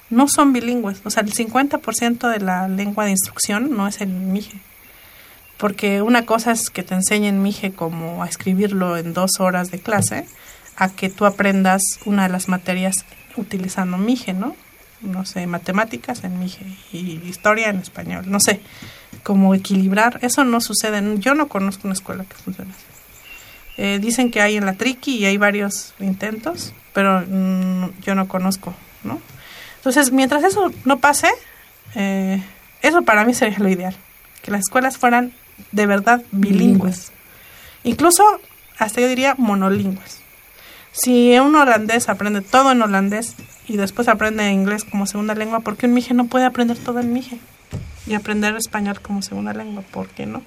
No 0.10 0.28
son 0.28 0.54
bilingües. 0.54 1.02
O 1.04 1.10
sea, 1.10 1.24
el 1.24 1.34
50% 1.34 2.30
de 2.32 2.40
la 2.40 2.68
lengua 2.68 3.06
de 3.06 3.12
instrucción 3.12 3.76
no 3.76 3.88
es 3.88 4.02
el 4.02 4.10
MIGE. 4.10 4.60
Porque 5.58 6.02
una 6.02 6.26
cosa 6.26 6.54
es 6.54 6.70
que 6.70 6.84
te 6.84 6.96
enseñen 6.96 7.44
MIGE 7.44 7.74
como 7.74 8.24
a 8.24 8.28
escribirlo 8.28 8.98
en 8.98 9.14
dos 9.14 9.40
horas 9.40 9.72
de 9.72 9.80
clase, 9.80 10.26
a 10.78 10.90
que 10.90 11.10
tú 11.10 11.26
aprendas 11.26 11.82
una 12.06 12.24
de 12.24 12.30
las 12.30 12.48
materias 12.48 13.06
utilizando 13.36 13.98
MIGE, 13.98 14.34
¿no? 14.34 14.56
No 15.02 15.26
sé, 15.26 15.46
matemáticas 15.48 16.24
en 16.24 16.40
MIGE 16.40 16.66
y 16.94 17.22
historia 17.28 17.70
en 17.70 17.80
español. 17.80 18.24
No 18.28 18.40
sé, 18.40 18.62
cómo 19.24 19.54
equilibrar. 19.54 20.20
Eso 20.22 20.46
no 20.46 20.62
sucede. 20.62 21.04
Yo 21.20 21.36
no 21.36 21.50
conozco 21.50 21.88
una 21.88 21.94
escuela 21.94 22.24
que 22.24 22.36
funcione 22.36 22.72
así. 22.72 22.89
Eh, 23.82 23.98
dicen 24.02 24.30
que 24.30 24.42
hay 24.42 24.58
en 24.58 24.66
la 24.66 24.74
Triqui 24.74 25.16
y 25.20 25.26
hay 25.26 25.38
varios 25.38 25.94
intentos, 26.02 26.74
pero 26.92 27.24
mm, 27.26 28.02
yo 28.02 28.14
no 28.14 28.28
conozco, 28.28 28.74
¿no? 29.06 29.22
Entonces, 29.78 30.12
mientras 30.12 30.44
eso 30.44 30.70
no 30.84 31.00
pase, 31.00 31.30
eh, 31.96 32.44
eso 32.82 33.04
para 33.04 33.24
mí 33.24 33.34
sería 33.34 33.58
lo 33.60 33.70
ideal, 33.70 33.96
que 34.42 34.52
las 34.52 34.64
escuelas 34.68 34.98
fueran 34.98 35.32
de 35.72 35.86
verdad 35.86 36.22
bilingües, 36.34 37.14
incluso 37.86 38.22
hasta 38.78 39.00
yo 39.00 39.08
diría 39.08 39.36
monolingües. 39.38 40.20
Si 40.92 41.40
un 41.40 41.56
holandés 41.56 42.10
aprende 42.10 42.42
todo 42.42 42.74
en 42.74 42.82
holandés 42.82 43.36
y 43.66 43.78
después 43.78 44.10
aprende 44.10 44.52
inglés 44.52 44.84
como 44.84 45.06
segunda 45.06 45.36
lengua, 45.36 45.62
¿por 45.62 45.78
qué 45.78 45.86
un 45.86 45.94
mije 45.94 46.14
no 46.14 46.26
puede 46.26 46.44
aprender 46.44 46.78
todo 46.78 47.00
en 47.00 47.14
mije? 47.14 47.40
Y 48.06 48.14
aprender 48.14 48.58
español 48.58 49.00
como 49.00 49.22
segunda 49.22 49.54
lengua, 49.54 49.84
¿por 49.90 50.10
qué 50.10 50.26
no? 50.26 50.42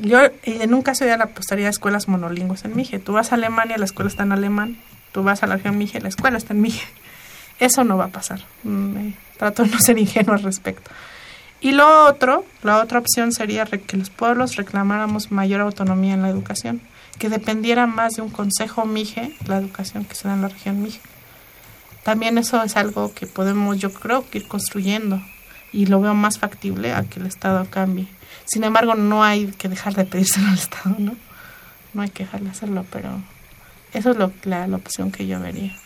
Yo 0.00 0.20
en 0.44 0.74
un 0.74 0.82
caso 0.82 1.04
ya 1.04 1.16
la 1.16 1.24
apostaría 1.24 1.66
a 1.66 1.70
escuelas 1.70 2.08
monolingües 2.08 2.64
en 2.64 2.76
Mije. 2.76 2.98
Tú 2.98 3.12
vas 3.12 3.32
a 3.32 3.34
Alemania, 3.34 3.78
la 3.78 3.84
escuela 3.84 4.08
está 4.08 4.22
en 4.22 4.32
alemán. 4.32 4.78
Tú 5.12 5.22
vas 5.22 5.42
a 5.42 5.46
la 5.46 5.56
región 5.56 5.76
Mije, 5.76 6.00
la 6.00 6.08
escuela 6.08 6.38
está 6.38 6.54
en 6.54 6.60
Mije. 6.60 6.86
Eso 7.58 7.82
no 7.82 7.96
va 7.96 8.04
a 8.04 8.08
pasar. 8.08 8.40
Mm, 8.62 9.10
trato 9.36 9.64
de 9.64 9.70
no 9.70 9.80
ser 9.80 9.98
ingenuo 9.98 10.34
al 10.34 10.42
respecto. 10.42 10.90
Y 11.60 11.72
lo 11.72 12.06
otro, 12.06 12.44
la 12.62 12.78
otra 12.78 13.00
opción 13.00 13.32
sería 13.32 13.64
que 13.66 13.96
los 13.96 14.10
pueblos 14.10 14.54
reclamáramos 14.54 15.32
mayor 15.32 15.60
autonomía 15.60 16.14
en 16.14 16.22
la 16.22 16.28
educación, 16.28 16.80
que 17.18 17.28
dependiera 17.28 17.88
más 17.88 18.14
de 18.14 18.22
un 18.22 18.30
consejo 18.30 18.86
MIGE, 18.86 19.34
la 19.46 19.58
educación 19.58 20.04
que 20.04 20.14
se 20.14 20.28
da 20.28 20.34
en 20.34 20.42
la 20.42 20.48
región 20.48 20.80
MIGE. 20.80 21.00
También 22.04 22.38
eso 22.38 22.62
es 22.62 22.76
algo 22.76 23.12
que 23.12 23.26
podemos, 23.26 23.78
yo 23.78 23.92
creo, 23.92 24.24
ir 24.32 24.46
construyendo 24.46 25.20
y 25.72 25.86
lo 25.86 26.00
veo 26.00 26.14
más 26.14 26.38
factible 26.38 26.94
a 26.94 27.02
que 27.02 27.18
el 27.18 27.26
Estado 27.26 27.66
cambie 27.68 28.06
sin 28.48 28.64
embargo, 28.64 28.94
no 28.94 29.22
hay 29.22 29.46
que 29.46 29.68
dejar 29.68 29.94
de 29.94 30.04
pedírselo 30.04 30.48
al 30.48 30.54
Estado, 30.54 30.96
¿no? 30.98 31.16
No 31.94 32.02
hay 32.02 32.10
que 32.10 32.24
dejar 32.24 32.40
de 32.40 32.50
hacerlo, 32.50 32.84
pero 32.90 33.22
eso 33.92 34.10
es 34.10 34.16
lo, 34.16 34.32
la, 34.44 34.64
opción 34.74 35.10
que 35.12 35.26
yo 35.26 35.38
vería. 35.40 35.76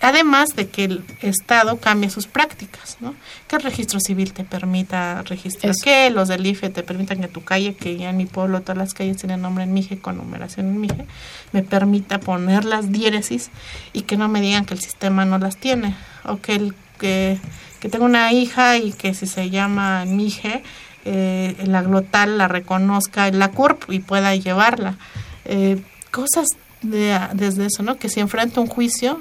Además 0.00 0.56
de 0.56 0.68
que 0.68 0.84
el 0.84 1.04
Estado 1.20 1.78
cambie 1.78 2.10
sus 2.10 2.26
prácticas, 2.26 2.96
¿no? 3.00 3.14
Que 3.46 3.56
el 3.56 3.62
registro 3.62 4.00
civil 4.00 4.32
te 4.32 4.42
permita 4.42 5.22
registrar, 5.22 5.74
que 5.82 6.10
los 6.10 6.26
del 6.28 6.44
IFE 6.44 6.70
te 6.70 6.82
permitan 6.82 7.20
que 7.20 7.28
tu 7.28 7.44
calle, 7.44 7.74
que 7.74 7.96
ya 7.96 8.10
en 8.10 8.16
mi 8.16 8.26
pueblo 8.26 8.62
todas 8.62 8.78
las 8.78 8.94
calles 8.94 9.18
tienen 9.18 9.40
nombre 9.40 9.62
en 9.62 9.72
Mije, 9.72 9.98
con 9.98 10.16
numeración 10.16 10.66
en 10.66 10.80
Mije, 10.80 11.06
me 11.52 11.62
permita 11.62 12.18
poner 12.18 12.64
las 12.64 12.90
diéresis 12.90 13.50
y 13.92 14.02
que 14.02 14.16
no 14.16 14.28
me 14.28 14.40
digan 14.40 14.64
que 14.64 14.74
el 14.74 14.80
sistema 14.80 15.24
no 15.24 15.38
las 15.38 15.56
tiene. 15.56 15.94
O 16.24 16.40
que, 16.40 16.56
el, 16.56 16.74
que, 16.98 17.38
que 17.78 17.88
tengo 17.88 18.04
una 18.04 18.32
hija 18.32 18.78
y 18.78 18.92
que 18.92 19.14
si 19.14 19.28
se 19.28 19.50
llama 19.50 20.04
Mije, 20.04 20.64
eh, 21.04 21.56
la 21.66 21.82
glotal 21.82 22.38
la 22.38 22.48
reconozca 22.48 23.30
la 23.30 23.50
CURP 23.50 23.90
y 23.90 24.00
pueda 24.00 24.34
llevarla. 24.34 24.96
Eh, 25.44 25.82
cosas 26.10 26.46
de, 26.82 27.18
desde 27.34 27.66
eso, 27.66 27.82
¿no? 27.82 27.96
Que 27.98 28.08
si 28.08 28.20
enfrento 28.20 28.60
un 28.60 28.68
juicio, 28.68 29.18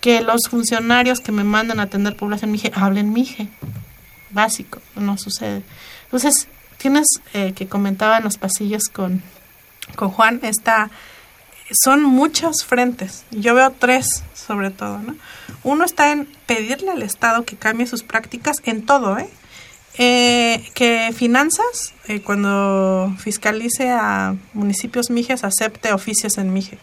que 0.00 0.20
los 0.20 0.48
funcionarios 0.50 1.20
que 1.20 1.32
me 1.32 1.44
mandan 1.44 1.78
a 1.78 1.84
atender 1.84 2.16
población 2.16 2.50
Mije 2.50 2.72
hablen 2.74 3.12
Mije. 3.12 3.48
Básico, 4.30 4.80
no 4.96 5.18
sucede. 5.18 5.62
Entonces, 6.04 6.48
tienes 6.78 7.06
eh, 7.34 7.52
que 7.52 7.68
comentaba 7.68 8.18
en 8.18 8.24
los 8.24 8.38
pasillos 8.38 8.84
con, 8.92 9.22
con 9.94 10.08
Juan, 10.10 10.40
esta, 10.42 10.90
son 11.84 12.02
muchos 12.02 12.64
frentes. 12.64 13.24
Yo 13.30 13.54
veo 13.54 13.70
tres, 13.70 14.24
sobre 14.34 14.70
todo, 14.70 14.98
¿no? 14.98 15.14
Uno 15.62 15.84
está 15.84 16.10
en 16.10 16.26
pedirle 16.46 16.90
al 16.90 17.02
Estado 17.02 17.44
que 17.44 17.56
cambie 17.56 17.86
sus 17.86 18.02
prácticas 18.02 18.56
en 18.64 18.84
todo, 18.84 19.18
¿eh? 19.18 19.28
Eh, 19.98 20.70
que 20.74 21.12
finanzas, 21.14 21.92
eh, 22.08 22.22
cuando 22.22 23.14
fiscalice 23.18 23.90
a 23.90 24.36
municipios 24.54 25.10
mijes, 25.10 25.44
acepte 25.44 25.92
oficios 25.92 26.38
en 26.38 26.52
mije. 26.52 26.78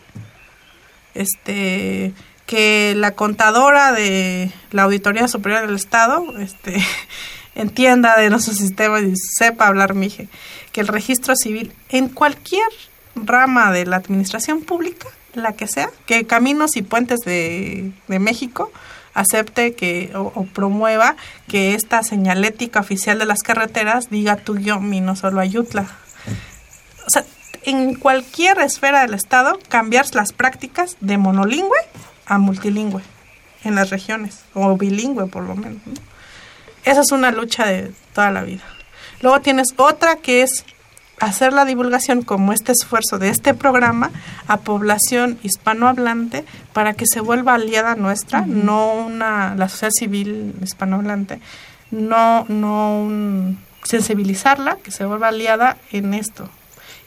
Este, 1.16 2.14
que 2.46 2.94
la 2.96 3.16
contadora 3.16 3.92
de 3.92 4.52
la 4.72 4.84
Auditoría 4.84 5.28
Superior 5.28 5.66
del 5.66 5.76
Estado 5.76 6.38
este, 6.40 6.78
entienda 7.56 8.16
de 8.18 8.30
nuestro 8.30 8.54
sistema 8.54 9.00
y 9.00 9.14
sepa 9.16 9.68
hablar 9.68 9.96
mije. 9.96 10.28
Que 10.72 10.82
el 10.82 10.88
registro 10.88 11.36
civil 11.36 11.74
en 11.90 12.10
cualquier 12.10 12.70
rama 13.16 13.72
de 13.72 13.88
la 13.88 13.96
administración 13.96 14.62
pública, 14.62 15.08
la 15.34 15.54
que 15.54 15.68
sea, 15.68 15.90
que 16.06 16.28
Caminos 16.28 16.76
y 16.76 16.84
Puentes 16.84 17.20
de, 17.22 17.92
de 18.08 18.20
México 18.20 18.72
acepte 19.20 19.74
que 19.74 20.12
o, 20.16 20.46
promueva 20.46 21.16
que 21.48 21.76
esta 21.76 22.04
señalética 22.04 22.80
oficial 22.80 23.20
de 23.20 23.26
las 23.26 23.42
carreteras 23.42 24.10
diga 24.10 24.38
tú 24.38 24.58
yo 24.58 24.80
mi 24.80 25.02
no 25.02 25.16
solo 25.16 25.42
Ayutla. 25.42 25.86
O 27.06 27.10
sea, 27.10 27.26
en 27.64 27.96
cualquier 27.96 28.60
esfera 28.60 29.02
del 29.02 29.14
Estado 29.14 29.60
cambiar 29.68 30.06
las 30.16 30.32
prácticas 30.32 30.96
de 31.02 31.18
monolingüe 31.18 31.80
a 32.26 32.38
multilingüe 32.38 33.02
en 33.64 33.76
las 33.76 33.90
regiones, 33.90 34.40
o 34.54 34.78
bilingüe 34.78 35.28
por 35.28 35.44
lo 35.44 35.56
menos. 35.56 35.82
Esa 36.86 37.02
es 37.02 37.12
una 37.12 37.32
lucha 37.32 37.66
de 37.66 37.92
toda 38.14 38.32
la 38.32 38.44
vida. 38.44 38.64
Luego 39.22 39.42
tienes 39.42 39.68
otra 39.76 40.16
que 40.16 40.44
es 40.44 40.64
hacer 41.20 41.54
la 41.54 41.66
divulgación 41.66 42.22
como 42.24 42.54
este 42.54 42.72
esfuerzo 42.72 43.20
de 43.20 43.30
este 43.30 43.54
programa 43.54 44.12
a 44.48 44.58
población 44.58 45.38
hispanohablante 45.44 46.46
para 46.74 46.94
que 46.94 47.06
se 47.06 47.20
vuelva 47.20 47.56
aliada 47.56 47.96
nuestra, 47.96 48.46
no 48.46 48.94
una 48.94 49.56
la 49.56 49.70
sociedad 49.70 49.92
civil 49.92 50.54
hispanohablante, 50.62 51.40
no 51.92 52.46
no 52.48 53.56
sensibilizarla, 53.84 54.78
que 54.78 54.92
se 54.92 55.06
vuelva 55.06 55.30
aliada 55.30 55.78
en 55.92 56.14
esto. 56.14 56.50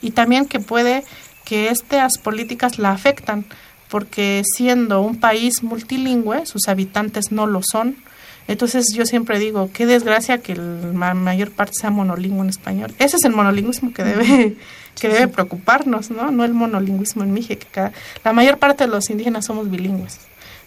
Y 0.01 0.11
también 0.11 0.47
que 0.47 0.59
puede 0.59 1.03
que 1.45 1.69
estas 1.69 2.17
políticas 2.17 2.79
la 2.79 2.91
afectan, 2.91 3.45
porque 3.89 4.43
siendo 4.55 5.01
un 5.01 5.19
país 5.19 5.63
multilingüe, 5.63 6.45
sus 6.45 6.67
habitantes 6.67 7.31
no 7.31 7.47
lo 7.47 7.61
son, 7.63 7.97
entonces 8.47 8.87
yo 8.93 9.05
siempre 9.05 9.39
digo, 9.39 9.69
qué 9.73 9.85
desgracia 9.85 10.39
que 10.39 10.55
la 10.55 11.13
mayor 11.13 11.51
parte 11.51 11.73
sea 11.79 11.89
monolingüe 11.89 12.41
en 12.41 12.49
español. 12.49 12.93
Ese 12.99 13.17
es 13.17 13.23
el 13.23 13.31
monolingüismo 13.31 13.93
que 13.93 14.03
debe 14.03 14.55
que 14.99 15.07
debe 15.07 15.27
preocuparnos, 15.27 16.11
¿no? 16.11 16.31
No 16.31 16.45
el 16.45 16.53
monolingüismo 16.53 17.23
en 17.23 17.33
Mije, 17.33 17.57
que 17.57 17.91
la 18.23 18.33
mayor 18.33 18.57
parte 18.59 18.85
de 18.85 18.89
los 18.89 19.09
indígenas 19.09 19.45
somos 19.45 19.69
bilingües. 19.69 20.19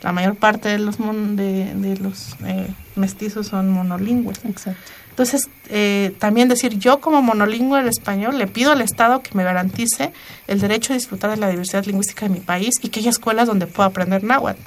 La 0.02 0.12
mayor 0.12 0.36
parte 0.36 0.68
de 0.68 0.78
los 0.78 0.98
de, 0.98 1.98
los 2.00 2.36
eh, 2.44 2.68
mestizos 2.96 3.48
son 3.48 3.70
monolingües. 3.70 4.44
Exacto. 4.44 4.92
Entonces, 5.10 5.48
eh, 5.70 6.14
también 6.18 6.48
decir, 6.48 6.78
yo 6.78 7.00
como 7.00 7.22
monolingüe 7.22 7.78
del 7.78 7.88
español 7.88 8.36
le 8.36 8.46
pido 8.46 8.72
al 8.72 8.82
Estado 8.82 9.22
que 9.22 9.30
me 9.32 9.44
garantice 9.44 10.12
el 10.46 10.60
derecho 10.60 10.92
a 10.92 10.96
disfrutar 10.96 11.30
de 11.30 11.38
la 11.38 11.48
diversidad 11.48 11.86
lingüística 11.86 12.28
de 12.28 12.34
mi 12.34 12.40
país 12.40 12.74
y 12.82 12.90
que 12.90 13.00
haya 13.00 13.08
escuelas 13.08 13.46
donde 13.46 13.66
pueda 13.66 13.88
aprender 13.88 14.22
náhuatl. 14.22 14.60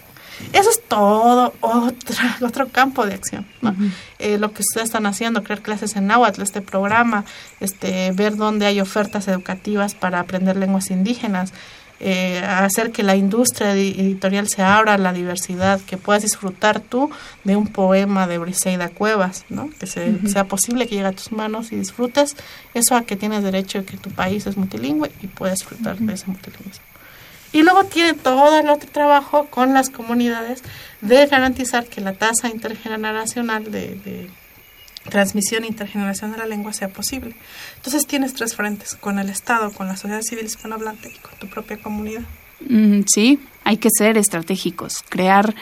Eso 0.54 0.70
es 0.70 0.82
todo 0.88 1.54
otra, 1.62 2.38
otro 2.42 2.68
campo 2.70 3.06
de 3.06 3.14
acción. 3.14 3.46
Eh, 4.20 4.38
lo 4.38 4.52
que 4.52 4.62
ustedes 4.62 4.86
están 4.86 5.06
haciendo, 5.06 5.44
crear 5.44 5.62
clases 5.62 5.96
en 5.96 6.08
náhuatl, 6.08 6.42
este 6.42 6.62
programa, 6.62 7.26
este, 7.60 8.12
ver 8.12 8.36
dónde 8.36 8.66
hay 8.66 8.82
ofertas 8.82 9.28
educativas 9.28 9.96
para 9.96 10.20
aprender 10.20 10.58
lenguas 10.58 10.92
indígenas, 10.92 11.54
eh, 12.02 12.40
hacer 12.40 12.94
que 12.94 13.04
la 13.04 13.18
industria 13.18 13.74
editorial 13.74 14.48
se 14.48 14.62
abra 14.64 14.94
a 14.94 14.98
la 14.98 15.12
diversidad, 15.12 15.82
que 15.82 15.98
puedas 15.98 16.24
disfrutar 16.24 16.80
tú 16.80 17.12
de 17.44 17.58
un 17.58 17.68
poema 17.68 18.26
de 18.26 18.38
Briseida 18.38 18.88
Cuevas, 18.88 19.44
¿no? 19.50 19.70
que 19.78 19.86
sea 19.86 20.46
posible 20.46 20.88
que 20.88 20.96
llegue 20.96 21.08
a 21.08 21.12
tus 21.12 21.34
manos 21.34 21.74
y 21.74 21.76
disfrutes 21.76 22.38
eso 22.74 22.96
a 22.96 23.04
que 23.04 23.18
tienes 23.18 23.44
derecho 23.44 23.80
de 23.80 23.86
que 23.86 23.98
tu 23.98 24.12
país 24.12 24.48
es 24.48 24.56
multilingüe 24.56 25.12
y 25.22 25.28
puedas 25.28 25.60
disfrutar 25.60 25.98
de 25.98 26.14
ese 26.14 26.28
multilingüismo. 26.28 26.86
Y 27.52 27.64
luego 27.64 27.86
tiene 27.86 28.14
todo 28.14 28.60
el 28.60 28.70
otro 28.70 28.90
trabajo 28.92 29.48
con 29.48 29.74
las 29.74 29.90
comunidades 29.90 30.62
de 31.02 31.26
garantizar 31.26 31.86
que 31.86 32.02
la 32.02 32.14
tasa 32.14 32.50
intergeneracional 32.50 33.72
de, 33.72 34.30
transmisión 35.10 35.66
intergeneracional 35.66 36.34
de 36.34 36.44
la 36.44 36.46
lengua 36.46 36.74
sea 36.74 36.90
posible. 36.90 37.36
Entonces 37.78 38.06
tienes 38.06 38.34
tres 38.34 38.56
frentes, 38.56 38.96
con 38.96 39.18
el 39.18 39.30
Estado, 39.30 39.72
con 39.72 39.88
la 39.88 39.98
sociedad 39.98 40.22
civil 40.22 40.46
hispanohablante 40.46 41.10
y 41.10 41.18
con 41.18 41.40
tu 41.40 41.48
propia 41.48 41.78
comunidad. 41.78 42.22
Mm, 42.60 43.02
sí, 43.12 43.40
hay 43.64 43.78
que 43.78 43.90
ser 43.98 44.18
estratégicos, 44.18 45.04
crear, 45.10 45.56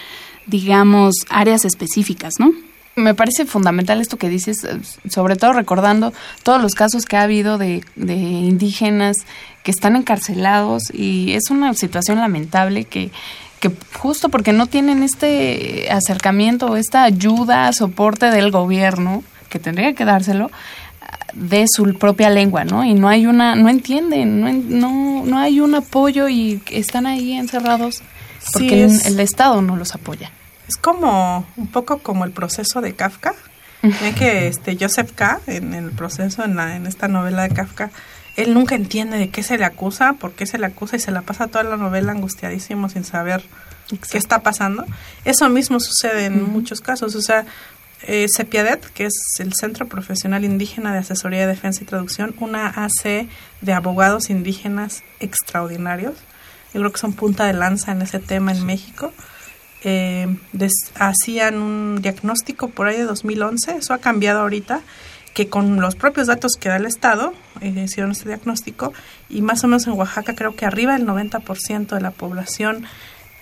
digamos, 0.48 1.16
áreas 1.30 1.64
específicas, 1.64 2.34
¿no? 2.40 2.52
Me 2.98 3.14
parece 3.14 3.46
fundamental 3.46 4.02
esto 4.02 4.18
que 4.18 4.28
dices, 4.28 4.64
eh, 4.64 4.80
sobre 5.10 5.36
todo 5.36 5.54
recordando 5.54 6.14
todos 6.44 6.62
los 6.62 6.74
casos 6.74 7.06
que 7.06 7.16
ha 7.16 7.22
habido 7.22 7.58
de, 7.58 7.84
de 7.96 8.16
indígenas 8.16 9.18
que 9.64 9.72
están 9.72 9.96
encarcelados 9.96 10.84
y 10.94 11.34
es 11.34 11.50
una 11.50 11.74
situación 11.76 12.18
lamentable 12.18 12.86
que, 12.86 13.12
que 13.60 13.72
justo 13.94 14.30
porque 14.30 14.52
no 14.52 14.68
tienen 14.68 15.04
este 15.04 15.88
acercamiento, 15.92 16.76
esta 16.76 17.04
ayuda, 17.04 17.72
soporte 17.72 18.32
del 18.32 18.52
gobierno, 18.52 19.24
que 19.50 19.60
tendría 19.60 19.94
que 19.94 20.04
dárselo, 20.04 20.52
de 21.34 21.66
su 21.68 21.94
propia 22.00 22.30
lengua, 22.30 22.64
¿no? 22.64 22.84
Y 22.84 22.94
no 22.94 23.10
hay 23.10 23.28
una, 23.28 23.56
no 23.56 23.70
entienden, 23.70 24.42
no, 24.42 24.52
no, 24.52 25.26
no 25.26 25.38
hay 25.38 25.60
un 25.60 25.76
apoyo 25.76 26.28
y 26.28 26.62
están 26.72 27.06
ahí 27.06 27.34
encerrados 27.34 28.02
porque 28.54 28.86
el, 28.86 29.20
Estado 29.20 29.62
no 29.62 29.76
los 29.76 29.94
apoya. 29.94 30.32
Es 30.68 30.76
como 30.78 31.46
un 31.56 31.68
poco 31.68 32.00
como 32.00 32.26
el 32.26 32.32
proceso 32.32 32.82
de 32.82 32.94
Kafka. 32.94 33.34
Ven 33.82 34.16
que 34.16 34.48
este 34.48 34.78
Joseph 34.80 35.12
K. 35.14 35.40
en 35.48 35.74
el 35.74 35.92
proceso 35.92 36.44
en, 36.44 36.56
la, 36.56 36.76
en 36.76 36.88
esta 36.88 37.08
novela 37.08 37.44
de 37.44 37.54
Kafka, 37.54 37.92
él 38.36 38.54
nunca 38.54 38.76
entiende 38.76 39.18
de 39.18 39.30
qué 39.30 39.44
se 39.44 39.58
le 39.58 39.66
acusa, 39.66 40.14
por 40.14 40.34
qué 40.34 40.46
se 40.46 40.58
le 40.58 40.66
acusa 40.66 40.96
y 40.96 41.00
se 41.00 41.12
la 41.12 41.22
pasa 41.22 41.48
toda 41.48 41.64
la 41.64 41.78
novela 41.78 42.12
angustiadísimo 42.12 42.90
sin 42.90 43.04
saber 43.04 43.44
qué 44.12 44.18
está 44.18 44.44
pasando. 44.44 44.86
Eso 45.26 45.50
mismo 45.50 45.80
sucede 45.80 46.26
en 46.26 46.44
muchos 46.52 46.82
casos. 46.82 47.16
O 47.16 47.22
sea, 47.22 47.46
eh, 48.04 48.28
CEPIADET, 48.36 48.86
que 48.92 49.06
es 49.06 49.14
el 49.40 49.54
Centro 49.54 49.88
Profesional 49.88 50.44
Indígena 50.44 50.94
de 50.94 51.00
Asesoría, 51.00 51.48
Defensa 51.48 51.84
y 51.84 51.86
Traducción, 51.86 52.36
una 52.40 52.68
AC 52.68 53.28
de 53.62 53.74
abogados 53.74 54.30
indígenas 54.30 55.04
extraordinarios. 55.20 56.16
Yo 56.74 56.82
creo 56.82 56.92
que 56.92 57.00
son 57.00 57.14
punta 57.14 57.46
de 57.46 57.54
lanza 57.54 57.92
en 57.92 58.02
ese 58.02 58.20
tema 58.20 58.52
en 58.52 58.66
México 58.66 59.14
eh, 59.84 60.28
hacían 60.96 61.58
un 61.58 62.02
diagnóstico 62.02 62.70
por 62.70 62.88
ahí 62.88 62.98
de 62.98 63.04
2011, 63.04 63.78
eso 63.78 63.94
ha 63.94 64.00
cambiado 64.00 64.42
ahorita, 64.42 64.82
que 65.34 65.50
con 65.50 65.80
los 65.80 65.96
propios 65.96 66.28
datos 66.28 66.54
que 66.60 66.70
da 66.70 66.78
el 66.78 66.86
Estado 66.86 67.34
eh, 67.62 67.70
hicieron 67.86 68.12
este 68.12 68.28
diagnóstico 68.28 68.94
y 69.30 69.42
más 69.42 69.64
o 69.64 69.68
menos 69.68 69.86
en 69.86 69.94
Oaxaca 69.94 70.34
creo 70.34 70.56
que 70.56 70.66
arriba 70.66 70.94
del 70.94 71.06
90% 71.06 71.88
de 71.90 72.02
la 72.02 72.10
población 72.10 72.86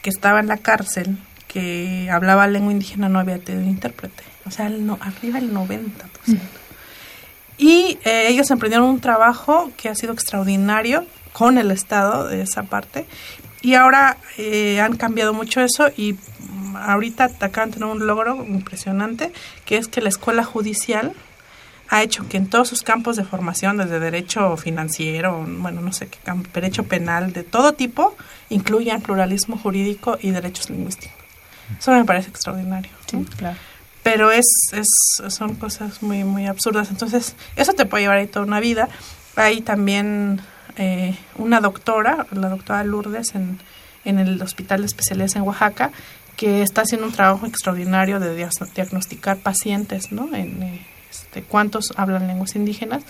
que 0.02 0.10
estaba 0.10 0.42
en 0.42 0.48
la 0.48 0.58
cárcel 0.58 1.18
que 1.48 2.10
hablaba 2.12 2.48
lengua 2.48 2.74
indígena 2.74 3.08
no 3.08 3.18
había 3.18 3.40
tenido 3.40 3.70
intérprete, 3.70 4.24
o 4.46 4.52
sea, 4.52 4.68
no, 4.68 4.98
arriba 5.00 5.40
del 5.40 5.54
90%. 5.54 5.90
Y 7.58 7.98
eh, 8.04 8.28
ellos 8.28 8.52
emprendieron 8.52 8.90
un 8.90 9.00
trabajo 9.00 9.72
que 9.78 9.88
ha 9.88 9.96
sido 9.96 10.12
extraordinario 10.12 11.06
con 11.32 11.58
el 11.58 11.72
Estado 11.72 12.28
de 12.28 12.42
esa 12.42 12.64
parte, 12.64 13.06
y 13.66 13.74
ahora 13.74 14.18
eh, 14.38 14.80
han 14.80 14.96
cambiado 14.96 15.34
mucho 15.34 15.60
eso 15.60 15.90
y 15.98 16.16
ahorita 16.76 17.32
acaban 17.40 17.72
de 17.72 17.78
tener 17.80 17.90
un 17.90 18.06
logro 18.06 18.46
impresionante, 18.46 19.34
que 19.66 19.78
es 19.78 19.88
que 19.88 20.02
la 20.02 20.10
escuela 20.10 20.44
judicial 20.44 21.14
ha 21.90 22.04
hecho 22.04 22.30
que 22.30 22.38
en 22.38 22.48
todos 22.48 22.68
sus 22.68 22.84
campos 22.84 23.16
de 23.16 23.24
formación, 23.24 23.78
desde 23.78 24.00
derecho 24.00 24.56
financiero, 24.56 25.44
bueno, 25.48 25.82
no 25.82 25.92
sé 25.94 26.10
qué 26.10 26.20
derecho 26.54 26.84
penal, 26.84 27.34
de 27.34 27.42
todo 27.42 27.74
tipo, 27.74 28.16
incluyan 28.50 29.02
pluralismo 29.02 29.58
jurídico 29.58 30.20
y 30.22 30.30
derechos 30.30 30.70
lingüísticos. 30.70 31.18
Eso 31.80 31.92
me 31.92 32.06
parece 32.06 32.30
extraordinario. 32.30 32.92
Sí, 33.10 33.26
claro. 33.36 33.58
Pero 34.04 34.30
es, 34.30 34.46
es, 34.74 34.88
son 35.34 35.56
cosas 35.56 36.04
muy, 36.04 36.24
muy 36.24 36.46
absurdas. 36.46 36.92
Entonces, 36.92 37.36
eso 37.56 37.74
te 37.74 37.88
puede 37.88 38.04
llevar 38.04 38.20
ahí 38.20 38.28
toda 38.28 38.46
una 38.46 38.60
vida. 38.60 38.90
Hay 39.36 39.62
también 39.62 40.40
eh, 40.78 41.16
una 41.38 41.62
doctora, 41.62 42.28
la 42.32 42.50
doctora 42.50 42.84
Lourdes, 42.84 43.36
en, 43.36 43.60
en 44.04 44.20
el 44.20 44.42
Hospital 44.42 44.82
de 44.82 44.88
Especialidades 44.88 45.36
en 45.36 45.44
Oaxaca, 45.44 45.92
que 46.36 46.62
está 46.62 46.82
haciendo 46.82 47.08
un 47.08 47.14
trabajo 47.14 47.46
extraordinario 47.46 48.20
de 48.20 48.36
diagnosticar 48.76 49.38
pacientes, 49.38 50.12
¿no? 50.12 50.34
En, 50.36 50.62
eh, 50.64 50.86
este, 51.10 51.44
cuántos 51.44 51.94
hablan 51.96 52.28
lenguas 52.28 52.56
indígenas. 52.56 53.04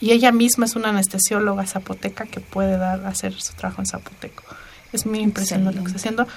Y 0.00 0.12
ella 0.12 0.30
misma 0.30 0.66
es 0.66 0.76
una 0.76 0.90
anestesióloga 0.90 1.66
zapoteca 1.66 2.24
que 2.24 2.40
puede 2.40 2.76
dar 2.76 3.04
hacer 3.06 3.34
su 3.40 3.52
trabajo 3.54 3.82
en 3.82 3.86
zapoteco. 3.86 4.44
Es 4.92 5.06
muy 5.06 5.18
impresionante 5.18 5.76
lo 5.76 5.82
que 5.82 5.88
está 5.88 5.98
haciendo. 5.98 6.28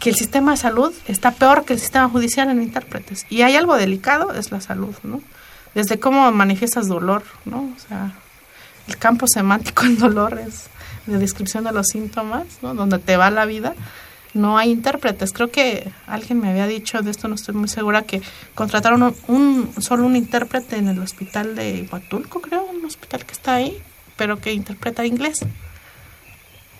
Que 0.00 0.10
el 0.10 0.16
sistema 0.16 0.52
de 0.52 0.58
salud 0.58 0.94
está 1.08 1.32
peor 1.32 1.64
que 1.64 1.72
el 1.72 1.80
sistema 1.80 2.08
judicial 2.08 2.48
en 2.48 2.62
intérpretes. 2.62 3.26
Y 3.28 3.42
hay 3.42 3.56
algo 3.56 3.76
delicado, 3.76 4.32
es 4.34 4.52
la 4.52 4.60
salud, 4.60 4.94
¿no? 5.02 5.20
Desde 5.74 5.98
cómo 5.98 6.30
manifiestas 6.30 6.86
dolor, 6.86 7.24
¿no? 7.44 7.72
O 7.76 7.88
sea, 7.88 8.14
el 8.88 8.96
campo 8.98 9.26
semántico 9.26 9.84
en 9.84 9.98
dolor 9.98 10.38
es 10.38 10.68
de 11.06 11.18
descripción 11.18 11.64
de 11.64 11.72
los 11.72 11.86
síntomas, 11.88 12.46
¿no? 12.62 12.74
Donde 12.74 12.98
te 12.98 13.16
va 13.16 13.30
la 13.30 13.46
vida 13.46 13.74
no 14.36 14.58
hay 14.58 14.70
intérpretes. 14.70 15.32
Creo 15.32 15.50
que 15.50 15.90
alguien 16.06 16.40
me 16.40 16.50
había 16.50 16.66
dicho, 16.66 17.02
de 17.02 17.10
esto 17.10 17.26
no 17.26 17.34
estoy 17.34 17.54
muy 17.54 17.68
segura, 17.68 18.02
que 18.02 18.22
contrataron 18.54 19.14
un, 19.26 19.72
solo 19.80 20.06
un 20.06 20.14
intérprete 20.14 20.76
en 20.76 20.88
el 20.88 21.00
hospital 21.00 21.56
de 21.56 21.88
Huatulco, 21.90 22.40
creo, 22.40 22.64
un 22.64 22.84
hospital 22.84 23.24
que 23.24 23.32
está 23.32 23.54
ahí, 23.54 23.76
pero 24.16 24.38
que 24.38 24.52
interpreta 24.52 25.04
inglés. 25.04 25.44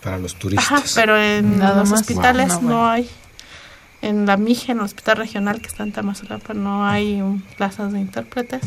Para 0.03 0.19
los 0.19 0.37
turistas. 0.37 0.71
Ajá, 0.71 0.83
pero 0.95 1.21
en 1.21 1.59
los 1.59 1.91
hospitales 1.91 2.63
no, 2.63 2.89
hay. 2.89 3.11
En 4.03 4.27
la 4.27 4.37
MIGE, 4.37 4.73
en 4.73 4.79
el 4.79 4.85
hospital 4.85 5.17
regional 5.17 5.61
que 5.61 5.67
está 5.67 5.83
en 5.83 5.93
Tamazulapa, 5.93 6.55
no 6.55 6.87
hay 6.87 7.21
plazas 7.57 7.93
de 7.93 8.01
intérpretes. 8.01 8.63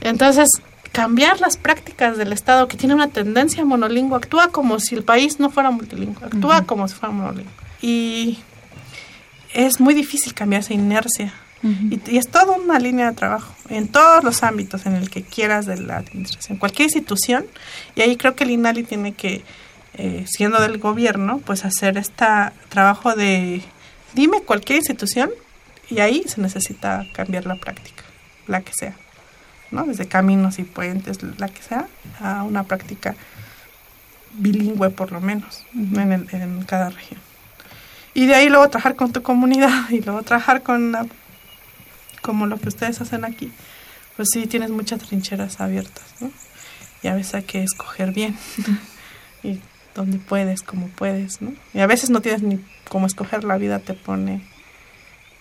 Entonces, 0.00 0.48
cambiar 0.92 1.40
las 1.40 1.56
prácticas 1.56 2.16
del 2.16 2.32
Estado 2.32 2.68
que 2.68 2.76
tiene 2.76 2.94
una 2.94 3.08
tendencia 3.08 3.64
monolingüe, 3.64 4.16
actúa 4.16 4.48
como 4.48 4.80
si 4.80 4.94
el 4.94 5.04
país 5.04 5.38
no 5.38 5.50
fuera 5.50 5.70
multilingüe, 5.70 6.24
actúa 6.24 6.62
como 6.62 6.88
si 6.88 6.94
fuera 6.94 7.14
monolingüe. 7.14 7.52
Y 7.80 8.38
es 9.54 9.80
muy 9.80 9.94
difícil 9.94 10.34
cambiar 10.34 10.62
esa 10.62 10.74
inercia. 10.74 11.32
y, 11.62 12.16
es 12.16 12.28
toda 12.28 12.56
una 12.56 12.78
línea 12.78 13.10
de 13.10 13.16
trabajo 13.16 13.54
en 13.68 13.86
todos 13.86 14.24
los 14.24 14.42
ámbitos 14.42 14.86
en 14.86 14.96
el 14.96 15.10
que 15.10 15.22
quieras 15.22 15.66
de 15.66 15.78
la 15.78 15.98
administración, 15.98 16.58
cualquier 16.58 16.86
institución. 16.86 17.46
Y 17.94 18.00
ahí 18.00 18.16
creo 18.16 18.34
que 18.34 18.44
el 18.44 18.50
INALI 18.50 18.82
tiene 18.82 19.12
que, 19.12 19.44
eh, 19.94 20.24
siendo 20.26 20.60
del 20.60 20.78
gobierno, 20.78 21.40
pues 21.44 21.64
hacer 21.64 21.98
este 21.98 22.26
trabajo 22.68 23.14
de 23.14 23.62
dime 24.14 24.42
cualquier 24.42 24.78
institución 24.78 25.30
y 25.88 26.00
ahí 26.00 26.24
se 26.26 26.40
necesita 26.40 27.06
cambiar 27.12 27.46
la 27.46 27.56
práctica, 27.56 28.04
la 28.46 28.62
que 28.62 28.72
sea. 28.72 28.96
¿No? 29.70 29.84
desde 29.84 30.06
caminos 30.06 30.58
y 30.58 30.64
puentes, 30.64 31.18
la 31.38 31.48
que 31.48 31.62
sea, 31.62 31.86
a 32.20 32.42
una 32.42 32.64
práctica 32.64 33.14
bilingüe 34.34 34.90
por 34.90 35.12
lo 35.12 35.20
menos 35.20 35.64
en, 35.74 36.28
en, 36.30 36.62
cada 36.64 36.90
región. 36.90 37.20
Y 38.14 38.26
de 38.26 38.34
ahí 38.34 38.48
luego 38.48 38.68
trabajar 38.68 38.96
con 38.96 39.12
tu 39.12 39.22
comunidad 39.22 39.88
y 39.90 40.00
luego 40.00 40.22
trabajar 40.22 40.62
con 40.62 40.94
como 42.22 42.46
lo 42.46 42.58
que 42.58 42.68
ustedes 42.68 43.00
hacen 43.00 43.24
aquí, 43.24 43.50
pues 44.16 44.28
sí 44.32 44.46
tienes 44.46 44.70
muchas 44.70 45.00
trincheras 45.00 45.60
abiertas, 45.60 46.04
¿no? 46.20 46.30
Y 47.02 47.08
a 47.08 47.14
veces 47.14 47.34
hay 47.34 47.42
que 47.44 47.62
escoger 47.62 48.12
bien 48.12 48.36
y 49.42 49.60
donde 49.94 50.18
puedes, 50.18 50.62
como 50.62 50.88
puedes, 50.88 51.40
¿no? 51.40 51.54
Y 51.72 51.80
a 51.80 51.86
veces 51.86 52.10
no 52.10 52.20
tienes 52.20 52.42
ni 52.42 52.62
cómo 52.88 53.06
escoger, 53.06 53.44
la 53.44 53.56
vida 53.56 53.78
te 53.78 53.94
pone 53.94 54.42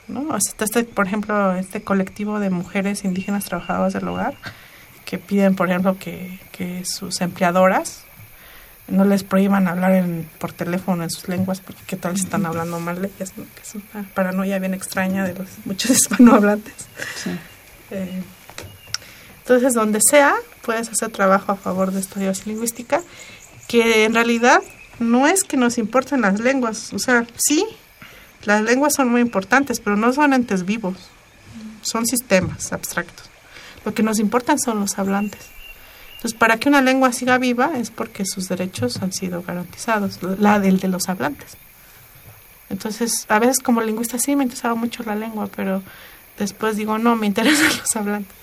¿no? 0.10 0.36
este, 0.36 0.84
por 0.84 1.08
ejemplo, 1.08 1.56
este 1.56 1.82
colectivo 1.82 2.40
de 2.40 2.50
mujeres 2.50 3.04
indígenas 3.04 3.46
trabajadoras 3.46 3.94
del 3.94 4.08
hogar 4.08 4.36
que 5.06 5.18
piden, 5.18 5.56
por 5.56 5.70
ejemplo, 5.70 5.98
que, 5.98 6.40
sus 6.84 7.22
empleadoras 7.22 8.04
no 8.90 9.06
les 9.06 9.24
prohíban 9.24 9.68
hablar 9.68 9.94
en, 9.94 10.30
por 10.40 10.52
teléfono 10.52 11.04
en 11.04 11.10
sus 11.10 11.30
lenguas 11.30 11.62
porque 11.62 11.82
qué 11.88 11.96
tal 11.96 12.16
están 12.16 12.46
hablando 12.46 12.80
mal 12.82 13.02
de 13.02 13.08
ellas, 13.08 13.32
que 13.32 13.62
es 13.62 13.76
una 13.76 14.04
paranoia 14.14 14.60
bien 14.60 14.74
extraña 14.74 15.24
de 15.24 15.36
los 15.36 15.48
muchos 15.64 15.92
hispanohablantes. 15.98 16.74
Eh, 17.92 18.22
entonces, 19.40 19.74
donde 19.74 20.00
sea, 20.02 20.36
puedes 20.62 20.90
hacer 20.90 21.10
trabajo 21.12 21.54
a 21.54 21.56
favor 21.56 21.92
de 21.92 22.02
estudios 22.02 22.46
lingüística, 22.46 23.02
que 23.68 24.04
en 24.04 24.14
realidad 24.14 24.62
no 25.00 25.28
es 25.28 25.44
que 25.44 25.58
nos 25.58 25.78
importen 25.78 26.22
las 26.22 26.40
lenguas, 26.40 26.94
o 26.94 27.00
sea, 27.00 27.26
sí, 27.38 27.66
las 28.46 28.62
lenguas 28.64 28.94
son 28.94 29.10
muy 29.10 29.22
importantes, 29.22 29.80
pero 29.80 29.96
no 29.96 30.14
son 30.14 30.34
entes 30.34 30.66
vivos, 30.66 30.98
son 31.82 32.06
sistemas 32.06 32.72
abstractos. 32.72 33.30
Lo 33.86 33.94
que 33.94 34.04
nos 34.04 34.20
importan 34.20 34.60
son 34.60 34.80
los 34.80 34.98
hablantes. 34.98 35.42
Entonces, 36.16 36.38
para 36.38 36.58
que 36.58 36.68
una 36.68 36.82
lengua 36.82 37.14
siga 37.14 37.38
viva 37.38 37.72
es 37.78 37.92
porque 37.92 38.26
sus 38.26 38.50
derechos 38.50 39.02
han 39.02 39.14
sido 39.14 39.42
garantizados, 39.42 40.20
la 40.22 40.60
del 40.60 40.80
de 40.80 40.90
los 40.90 41.08
hablantes. 41.08 41.56
Entonces, 42.70 43.26
a 43.30 43.40
veces 43.40 43.60
como 43.60 43.82
lingüista 43.82 44.20
sí 44.20 44.36
me 44.36 44.44
interesaba 44.44 44.76
mucho 44.76 45.04
la 45.04 45.16
lengua, 45.16 45.50
pero 45.56 45.82
después 46.38 46.76
digo, 46.76 46.98
no, 46.98 47.16
me 47.16 47.26
interesan 47.26 47.70
los 47.80 47.96
hablantes. 47.96 48.36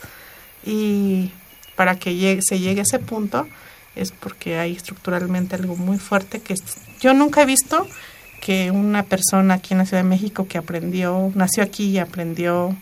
Y 0.65 1.31
para 1.77 1.99
que 1.99 2.41
se 2.43 2.59
llegue 2.59 2.81
a 2.81 2.85
ese 2.85 2.99
punto 2.99 3.47
es 3.95 4.11
porque 4.11 4.59
hay 4.59 4.73
estructuralmente 4.73 5.55
algo 5.55 5.77
muy 5.77 5.99
fuerte 5.99 6.41
que 6.41 6.55
yo 7.01 7.15
nunca 7.15 7.43
he 7.43 7.47
visto 7.47 7.87
que 8.47 8.71
una 8.71 9.03
persona 9.03 9.55
aquí 9.55 9.75
en 9.75 9.79
la 9.79 9.87
Ciudad 9.87 10.05
de 10.05 10.09
México 10.09 10.47
que 10.47 10.57
aprendió, 10.57 11.33
nació 11.35 11.65
aquí 11.65 11.87
y 11.87 11.99
aprendió 11.99 12.77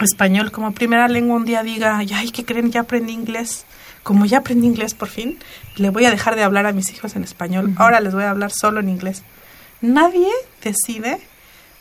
español 0.00 0.50
como 0.50 0.72
primera 0.72 1.06
lengua 1.06 1.36
un 1.36 1.44
día 1.44 1.62
diga, 1.62 1.98
ay, 1.98 2.30
¿qué 2.32 2.44
creen? 2.44 2.72
Ya 2.72 2.80
aprendí 2.80 3.12
inglés. 3.12 3.64
Como 4.02 4.24
ya 4.24 4.38
aprendí 4.38 4.66
inglés 4.66 4.94
por 4.94 5.08
fin, 5.08 5.38
le 5.76 5.90
voy 5.90 6.04
a 6.04 6.10
dejar 6.10 6.34
de 6.34 6.42
hablar 6.42 6.66
a 6.66 6.72
mis 6.72 6.90
hijos 6.90 7.14
en 7.14 7.22
español. 7.22 7.74
Ahora 7.76 8.00
les 8.00 8.12
voy 8.12 8.24
a 8.24 8.30
hablar 8.30 8.50
solo 8.50 8.80
en 8.80 8.88
inglés. 8.88 9.22
Nadie 9.82 10.26
decide 10.64 11.20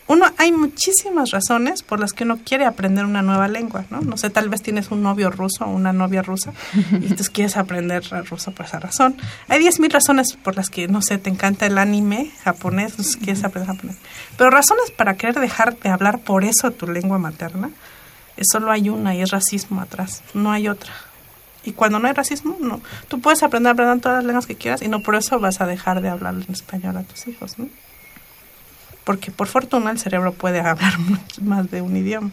uno, 0.09 0.25
hay 0.37 0.51
muchísimas 0.51 1.29
razones 1.29 1.83
por 1.83 1.99
las 1.99 2.13
que 2.13 2.23
uno 2.23 2.39
quiere 2.43 2.65
aprender 2.65 3.05
una 3.05 3.21
nueva 3.21 3.47
lengua, 3.47 3.85
¿no? 3.91 4.01
No 4.01 4.17
sé, 4.17 4.31
tal 4.31 4.49
vez 4.49 4.63
tienes 4.63 4.89
un 4.89 5.03
novio 5.03 5.29
ruso 5.29 5.65
o 5.65 5.69
una 5.69 5.93
novia 5.93 6.23
rusa 6.23 6.51
y 6.73 6.95
entonces 6.95 7.29
quieres 7.29 7.57
aprender 7.57 8.03
ruso 8.27 8.51
por 8.51 8.65
esa 8.65 8.79
razón. 8.79 9.15
Hay 9.47 9.59
diez 9.59 9.79
mil 9.79 9.91
razones 9.91 10.35
por 10.35 10.55
las 10.55 10.71
que, 10.71 10.87
no 10.87 11.03
sé, 11.03 11.19
te 11.19 11.29
encanta 11.29 11.67
el 11.67 11.77
anime 11.77 12.31
japonés, 12.43 12.93
entonces 12.93 13.17
quieres 13.17 13.43
aprender 13.43 13.75
japonés. 13.75 13.97
Pero 14.35 14.49
razones 14.49 14.89
para 14.89 15.15
querer 15.15 15.39
dejar 15.39 15.77
de 15.77 15.89
hablar 15.89 16.17
por 16.17 16.43
eso 16.43 16.71
tu 16.71 16.87
lengua 16.87 17.19
materna, 17.19 17.69
solo 18.51 18.71
hay 18.71 18.89
una 18.89 19.13
y 19.13 19.21
es 19.21 19.29
racismo 19.29 19.79
atrás, 19.79 20.23
no 20.33 20.51
hay 20.51 20.69
otra. 20.69 20.91
Y 21.63 21.73
cuando 21.73 21.99
no 21.99 22.07
hay 22.07 22.15
racismo, 22.15 22.57
no. 22.59 22.81
Tú 23.09 23.21
puedes 23.21 23.43
aprender 23.43 23.67
a 23.67 23.71
hablar 23.73 23.99
todas 23.99 24.17
las 24.17 24.25
lenguas 24.25 24.47
que 24.47 24.55
quieras 24.55 24.81
y 24.81 24.87
no 24.87 25.01
por 25.01 25.13
eso 25.13 25.39
vas 25.39 25.61
a 25.61 25.67
dejar 25.67 26.01
de 26.01 26.09
hablar 26.09 26.33
en 26.33 26.51
español 26.51 26.97
a 26.97 27.03
tus 27.03 27.27
hijos, 27.27 27.59
¿no? 27.59 27.67
Porque 29.09 29.31
por 29.31 29.47
fortuna 29.47 29.89
el 29.89 29.97
cerebro 29.97 30.33
puede 30.33 30.59
hablar 30.59 30.93
más 31.41 31.71
de 31.71 31.81
un 31.81 31.97
idioma. 31.97 32.29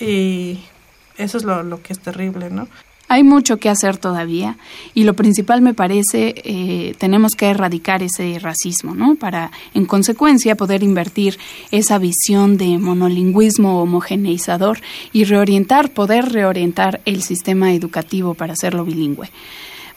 Y 0.00 0.58
eso 1.16 1.38
es 1.38 1.44
lo, 1.44 1.80
que 1.84 1.92
es 1.92 2.00
terrible, 2.00 2.50
¿no? 2.50 2.66
Hay 3.06 3.22
mucho 3.22 3.58
que 3.58 3.68
hacer 3.68 3.96
todavía 3.96 4.56
y 4.92 5.04
lo 5.04 5.14
principal 5.14 5.62
me 5.62 5.74
parece 5.74 6.34
eh, 6.44 6.96
tenemos 6.98 7.36
que 7.36 7.50
erradicar 7.50 8.02
ese 8.02 8.40
racismo, 8.40 8.96
¿no? 8.96 9.14
Para 9.14 9.52
en 9.72 9.86
consecuencia 9.86 10.56
poder 10.56 10.82
invertir 10.82 11.38
esa 11.70 11.98
visión 11.98 12.56
de 12.56 12.76
monolingüismo 12.78 13.80
homogeneizador 13.80 14.80
y 15.12 15.22
reorientar, 15.22 15.92
poder 15.92 16.32
reorientar 16.32 17.02
el 17.04 17.22
sistema 17.22 17.72
educativo 17.72 18.34
para 18.34 18.54
hacerlo 18.54 18.84
bilingüe. 18.84 19.30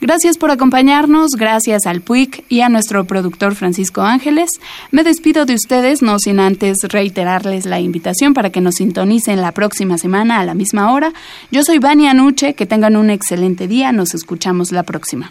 Gracias 0.00 0.38
por 0.38 0.50
acompañarnos, 0.50 1.30
gracias 1.32 1.86
al 1.86 2.00
PUIC 2.00 2.44
y 2.48 2.62
a 2.62 2.68
nuestro 2.68 3.04
productor 3.04 3.54
Francisco 3.54 4.00
Ángeles. 4.02 4.50
Me 4.90 5.04
despido 5.04 5.46
de 5.46 5.54
ustedes, 5.54 6.02
no 6.02 6.18
sin 6.18 6.40
antes 6.40 6.78
reiterarles 6.82 7.64
la 7.66 7.78
invitación 7.80 8.34
para 8.34 8.50
que 8.50 8.60
nos 8.60 8.74
sintonicen 8.76 9.40
la 9.40 9.52
próxima 9.52 9.98
semana 9.98 10.40
a 10.40 10.44
la 10.44 10.54
misma 10.54 10.92
hora. 10.92 11.12
Yo 11.50 11.62
soy 11.62 11.78
Vania 11.78 12.10
Anuche, 12.10 12.54
que 12.54 12.66
tengan 12.66 12.96
un 12.96 13.10
excelente 13.10 13.68
día, 13.68 13.92
nos 13.92 14.14
escuchamos 14.14 14.72
la 14.72 14.82
próxima. 14.82 15.30